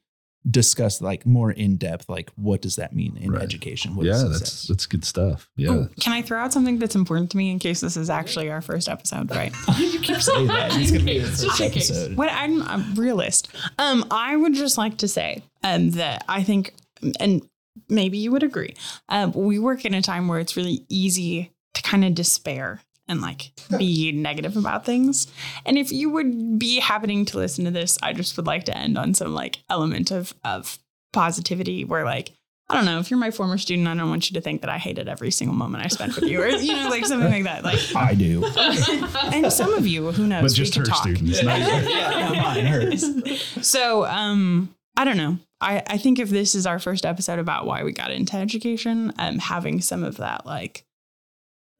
discuss 0.48 1.02
like 1.02 1.26
more 1.26 1.50
in 1.50 1.76
depth 1.76 2.08
like 2.08 2.30
what 2.36 2.62
does 2.62 2.76
that 2.76 2.94
mean 2.94 3.16
in 3.16 3.32
Right. 3.32 3.42
education? 3.42 3.94
What 3.96 4.06
is 4.06 4.10
yeah, 4.16 4.18
success? 4.28 4.38
that's 4.40 4.68
that's 4.68 4.86
good 4.86 5.04
stuff. 5.04 5.50
Yeah. 5.56 5.70
Oh, 5.70 5.88
can 6.00 6.12
I 6.12 6.22
throw 6.22 6.38
out 6.40 6.52
something 6.52 6.78
that's 6.78 6.94
important 6.94 7.30
to 7.32 7.36
me 7.36 7.50
in 7.50 7.58
case 7.58 7.80
this 7.80 7.96
is 7.96 8.08
actually 8.08 8.50
our 8.50 8.60
first 8.62 8.88
episode? 8.88 9.30
Right. 9.30 9.52
you 9.78 9.98
keep 10.00 10.20
saying 10.22 10.46
that. 10.46 10.70
It's 10.76 10.90
gonna 10.90 11.04
be 11.04 11.18
the 11.18 11.26
first 11.26 11.60
in 11.60 11.70
case. 11.70 11.90
episode. 11.90 12.16
What 12.16 12.30
I'm 12.32 12.62
a 12.62 12.84
realist. 12.96 13.48
Um, 13.78 14.06
I 14.10 14.36
would 14.36 14.54
just 14.54 14.78
like 14.78 14.98
to 14.98 15.08
say 15.08 15.42
um, 15.64 15.90
that 15.92 16.24
I 16.28 16.42
think, 16.44 16.72
and 17.20 17.42
maybe 17.88 18.18
you 18.18 18.30
would 18.32 18.42
agree. 18.42 18.74
Um, 19.08 19.32
we 19.32 19.58
work 19.58 19.84
in 19.84 19.92
a 19.94 20.02
time 20.02 20.28
where 20.28 20.38
it's 20.38 20.56
really 20.56 20.84
easy 20.88 21.52
to 21.74 21.82
kind 21.82 22.04
of 22.04 22.14
despair 22.14 22.80
and 23.08 23.20
like 23.20 23.52
be 23.76 24.12
negative 24.12 24.56
about 24.56 24.84
things. 24.84 25.26
And 25.64 25.78
if 25.78 25.90
you 25.92 26.10
would 26.10 26.58
be 26.58 26.80
happening 26.80 27.24
to 27.26 27.38
listen 27.38 27.64
to 27.64 27.70
this, 27.70 27.98
I 28.02 28.12
just 28.12 28.36
would 28.36 28.46
like 28.46 28.64
to 28.64 28.76
end 28.76 28.98
on 28.98 29.14
some 29.14 29.34
like 29.34 29.58
element 29.70 30.10
of 30.10 30.34
of 30.44 30.78
positivity 31.12 31.84
where 31.84 32.04
like 32.04 32.32
I 32.70 32.74
don't 32.74 32.84
know, 32.84 32.98
if 32.98 33.10
you're 33.10 33.18
my 33.18 33.30
former 33.30 33.56
student, 33.56 33.88
I 33.88 33.94
don't 33.94 34.10
want 34.10 34.30
you 34.30 34.34
to 34.34 34.42
think 34.42 34.60
that 34.60 34.68
I 34.68 34.76
hated 34.76 35.08
every 35.08 35.30
single 35.30 35.56
moment 35.56 35.86
I 35.86 35.88
spent 35.88 36.14
with 36.14 36.24
you 36.24 36.42
or 36.42 36.48
you 36.48 36.76
know 36.76 36.90
like 36.90 37.06
something 37.06 37.30
like 37.30 37.44
that. 37.44 37.64
Like 37.64 37.80
I 37.96 38.14
do. 38.14 38.44
and 39.34 39.50
some 39.50 39.72
of 39.72 39.86
you, 39.86 40.12
who 40.12 40.26
knows, 40.26 40.42
but 40.42 40.52
just 40.52 40.74
her 40.74 40.84
talk. 40.84 40.98
students. 40.98 41.42
not 41.42 41.58
yeah, 41.88 42.10
not 42.10 42.36
mine, 42.36 42.66
hers. 42.66 43.42
So, 43.62 44.04
um, 44.04 44.74
I 44.98 45.04
don't 45.04 45.16
know. 45.16 45.38
I, 45.60 45.82
I 45.86 45.96
think 45.96 46.18
if 46.18 46.28
this 46.28 46.54
is 46.54 46.66
our 46.66 46.78
first 46.78 47.06
episode 47.06 47.38
about 47.38 47.66
why 47.66 47.84
we 47.84 47.92
got 47.92 48.10
into 48.10 48.36
education, 48.36 49.14
um, 49.18 49.38
having 49.38 49.80
some 49.80 50.04
of 50.04 50.18
that, 50.18 50.44
like, 50.44 50.84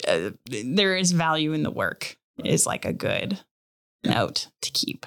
uh, 0.07 0.31
there 0.47 0.97
is 0.97 1.13
value 1.13 1.53
in 1.53 1.63
the 1.63 1.71
work 1.71 2.17
is 2.45 2.67
like 2.67 2.85
a 2.85 2.93
good 2.93 3.41
note 4.05 4.49
to 4.63 4.71
keep. 4.71 5.07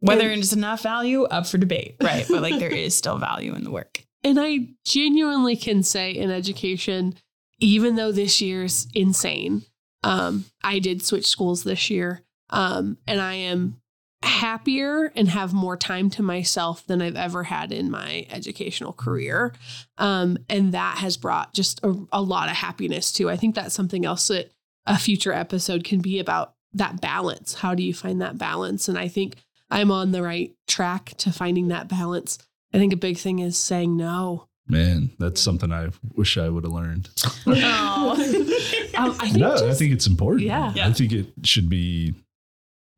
Whether 0.00 0.30
it's 0.30 0.52
enough 0.52 0.82
value, 0.82 1.22
up 1.24 1.46
for 1.46 1.56
debate, 1.56 1.96
right? 2.02 2.26
But 2.28 2.42
like, 2.42 2.58
there 2.58 2.68
is 2.68 2.94
still 2.94 3.16
value 3.16 3.54
in 3.54 3.64
the 3.64 3.70
work. 3.70 4.02
And 4.26 4.40
I 4.40 4.68
genuinely 4.86 5.54
can 5.54 5.82
say 5.82 6.12
in 6.12 6.30
education, 6.30 7.14
even 7.58 7.96
though 7.96 8.10
this 8.10 8.40
year's 8.40 8.88
insane, 8.94 9.66
um, 10.02 10.46
I 10.62 10.78
did 10.78 11.02
switch 11.04 11.26
schools 11.26 11.62
this 11.62 11.90
year. 11.90 12.22
Um, 12.48 12.96
and 13.06 13.20
I 13.20 13.34
am 13.34 13.82
happier 14.24 15.12
and 15.14 15.28
have 15.28 15.52
more 15.52 15.76
time 15.76 16.10
to 16.10 16.22
myself 16.22 16.86
than 16.86 17.02
I've 17.02 17.16
ever 17.16 17.44
had 17.44 17.72
in 17.72 17.90
my 17.90 18.26
educational 18.30 18.92
career. 18.92 19.52
Um, 19.98 20.38
and 20.48 20.72
that 20.72 20.98
has 20.98 21.16
brought 21.16 21.54
just 21.54 21.80
a, 21.82 21.94
a 22.12 22.22
lot 22.22 22.48
of 22.48 22.56
happiness 22.56 23.12
too. 23.12 23.30
I 23.30 23.36
think 23.36 23.54
that's 23.54 23.74
something 23.74 24.04
else 24.04 24.28
that 24.28 24.52
a 24.86 24.98
future 24.98 25.32
episode 25.32 25.84
can 25.84 26.00
be 26.00 26.18
about 26.18 26.54
that 26.72 27.00
balance. 27.00 27.54
How 27.54 27.74
do 27.74 27.82
you 27.82 27.94
find 27.94 28.20
that 28.20 28.38
balance? 28.38 28.88
And 28.88 28.98
I 28.98 29.08
think 29.08 29.36
I'm 29.70 29.90
on 29.90 30.12
the 30.12 30.22
right 30.22 30.52
track 30.66 31.14
to 31.18 31.32
finding 31.32 31.68
that 31.68 31.88
balance. 31.88 32.38
I 32.72 32.78
think 32.78 32.92
a 32.92 32.96
big 32.96 33.16
thing 33.16 33.38
is 33.38 33.56
saying 33.56 33.96
no. 33.96 34.48
Man, 34.66 35.10
that's 35.18 35.40
something 35.40 35.72
I 35.72 35.90
wish 36.14 36.38
I 36.38 36.48
would 36.48 36.64
have 36.64 36.72
learned. 36.72 37.10
Um, 37.46 37.54
I 37.56 39.10
think 39.20 39.36
No, 39.36 39.54
I 39.54 39.74
think 39.74 39.92
it's 39.92 40.06
important. 40.06 40.42
Yeah. 40.42 40.72
I 40.82 40.92
think 40.92 41.12
it 41.12 41.26
should 41.42 41.68
be 41.68 42.14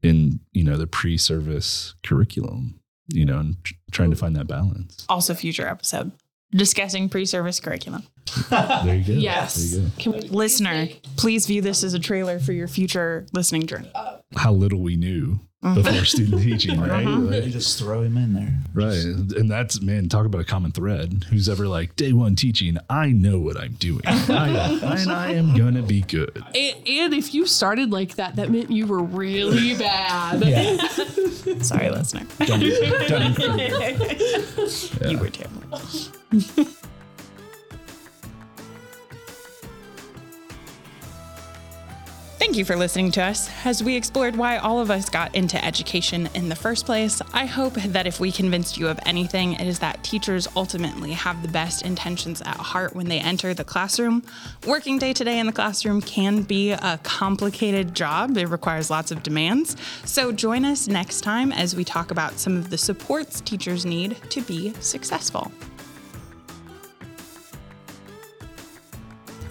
in, 0.03 0.41
you 0.53 0.65
know, 0.65 0.77
the 0.77 0.87
pre-service 0.87 1.95
curriculum, 2.05 2.81
you 3.09 3.25
know, 3.25 3.39
and 3.39 3.65
tr- 3.65 3.75
trying 3.91 4.11
to 4.11 4.17
find 4.17 4.37
that 4.37 4.47
balance. 4.47 5.05
Also, 5.09 5.35
future 5.35 5.67
episode 5.67 6.13
discussing 6.53 7.09
pre 7.09 7.25
service 7.25 7.61
curriculum. 7.61 8.05
There 8.51 8.97
you 8.97 9.05
go. 9.05 9.13
Yes. 9.13 9.57
There 9.57 9.81
you 9.83 9.87
go. 9.89 9.93
Can 9.99 10.13
we 10.13 10.21
Listener, 10.23 10.89
please 11.17 11.47
view 11.47 11.63
this 11.63 11.85
as 11.85 11.95
a 11.95 11.99
trailer 11.99 12.39
for 12.39 12.53
your 12.53 12.69
future 12.69 13.27
listening 13.33 13.67
journey. 13.67 13.91
Uh, 13.95 14.19
How 14.37 14.53
little 14.53 14.81
we 14.81 14.97
knew. 14.97 15.41
Uh-huh. 15.67 15.83
before 15.83 16.05
student 16.05 16.43
teaching, 16.45 16.81
right? 16.81 17.05
You 17.05 17.19
Like, 17.19 17.45
just 17.45 17.79
throw 17.79 18.03
him 18.03 18.17
in 18.17 18.35
there. 18.35 18.55
right. 18.75 18.95
And 19.37 19.51
that's, 19.51 19.81
man, 19.83 20.09
talk 20.09 20.27
about 20.27 20.41
a 20.41 20.45
common 20.45 20.71
thread. 20.73 21.25
Who's 21.31 21.49
ever 21.49 21.67
like, 21.67 21.97
day 21.97 22.13
one 22.13 22.37
teaching, 22.37 22.79
I 22.89 23.11
know 23.11 23.39
what 23.41 23.57
I'm 23.57 23.73
doing. 23.73 24.03
I 24.07 24.79
and 24.83 25.11
I 25.11 25.33
am 25.33 25.57
going 25.57 25.75
to 25.75 25.83
be 25.83 26.03
good. 26.03 26.43
And, 26.55 26.87
and 26.89 27.15
if 27.15 27.35
you 27.35 27.47
started 27.47 27.91
like 27.91 28.15
that, 28.17 28.37
that 28.37 28.51
meant 28.51 28.71
you 28.71 28.87
were 28.87 29.03
really 29.03 29.75
bad. 29.79 30.45
Yeah. 30.45 30.77
Sorry, 31.63 31.91
listener. 31.91 32.27
Don't, 32.47 32.61
be, 32.61 32.71
don't 33.09 33.39
You 35.11 35.19
were 35.19 35.31
terrible. 35.31 35.81
Thank 42.39 42.59
you 42.59 42.67
for 42.67 42.77
listening 42.77 43.11
to 43.13 43.23
us 43.23 43.49
as 43.65 43.83
we 43.83 43.97
explored 43.97 44.37
why 44.37 44.59
all 44.59 44.79
of 44.79 44.91
us 44.91 45.09
got 45.09 45.35
into 45.35 45.63
education 45.65 46.29
in 46.35 46.51
the 46.51 46.55
first 46.55 46.85
place. 46.85 47.23
I 47.33 47.47
hope 47.47 47.73
that 47.73 48.07
if 48.07 48.21
we 48.21 48.31
convinced 48.31 48.77
you 48.77 48.89
of 48.89 49.01
anything, 49.07 49.55
it 49.55 49.67
is 49.67 49.79
that 49.79 50.05
teachers 50.05 50.47
ultimately 50.55 51.13
have 51.13 51.41
the 51.41 51.49
best 51.49 51.81
intentions 51.83 52.43
at 52.43 52.57
heart 52.57 52.95
when 52.95 53.09
they 53.09 53.21
enter 53.21 53.55
the 53.55 53.65
classroom. 53.65 54.23
Working 54.67 54.99
day 54.99 55.15
to 55.15 55.25
day 55.25 55.39
in 55.39 55.47
the 55.47 55.53
classroom 55.53 56.03
can 56.03 56.43
be 56.43 56.73
a 56.73 57.01
complicated 57.03 57.95
job, 57.95 58.37
it 58.37 58.49
requires 58.49 58.91
lots 58.91 59.11
of 59.11 59.23
demands. 59.23 59.75
So 60.05 60.31
join 60.31 60.67
us 60.67 60.89
next 60.89 61.23
time 61.23 61.53
as 61.53 61.75
we 61.75 61.85
talk 61.85 62.11
about 62.11 62.39
some 62.39 62.59
of 62.59 62.69
the 62.69 62.79
supports 62.79 63.41
teachers 63.41 63.87
need 63.87 64.19
to 64.29 64.43
be 64.43 64.75
successful. 64.81 65.51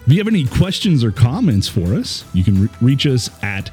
If 0.05 0.11
you 0.11 0.19
have 0.19 0.27
any 0.27 0.45
questions 0.45 1.03
or 1.03 1.11
comments 1.11 1.67
for 1.67 1.95
us, 1.95 2.23
you 2.33 2.43
can 2.43 2.61
re- 2.63 2.69
reach 2.79 3.07
us 3.07 3.31
at 3.43 3.71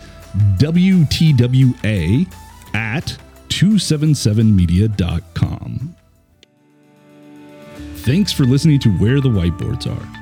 WTWA 0.57 2.27
at 2.75 3.17
277media.com. 3.49 5.95
Thanks 7.97 8.33
for 8.33 8.45
listening 8.45 8.79
to 8.81 8.89
Where 8.97 9.21
the 9.21 9.29
Whiteboards 9.29 9.87
Are. 9.87 10.22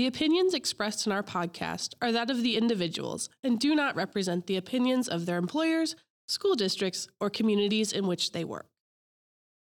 The 0.00 0.06
opinions 0.06 0.54
expressed 0.54 1.04
in 1.04 1.12
our 1.12 1.22
podcast 1.22 1.92
are 2.00 2.10
that 2.10 2.30
of 2.30 2.42
the 2.42 2.56
individuals 2.56 3.28
and 3.44 3.60
do 3.60 3.74
not 3.74 3.94
represent 3.94 4.46
the 4.46 4.56
opinions 4.56 5.08
of 5.10 5.26
their 5.26 5.36
employers, 5.36 5.94
school 6.26 6.54
districts, 6.54 7.06
or 7.20 7.28
communities 7.28 7.92
in 7.92 8.06
which 8.06 8.32
they 8.32 8.42
work. 8.42 8.69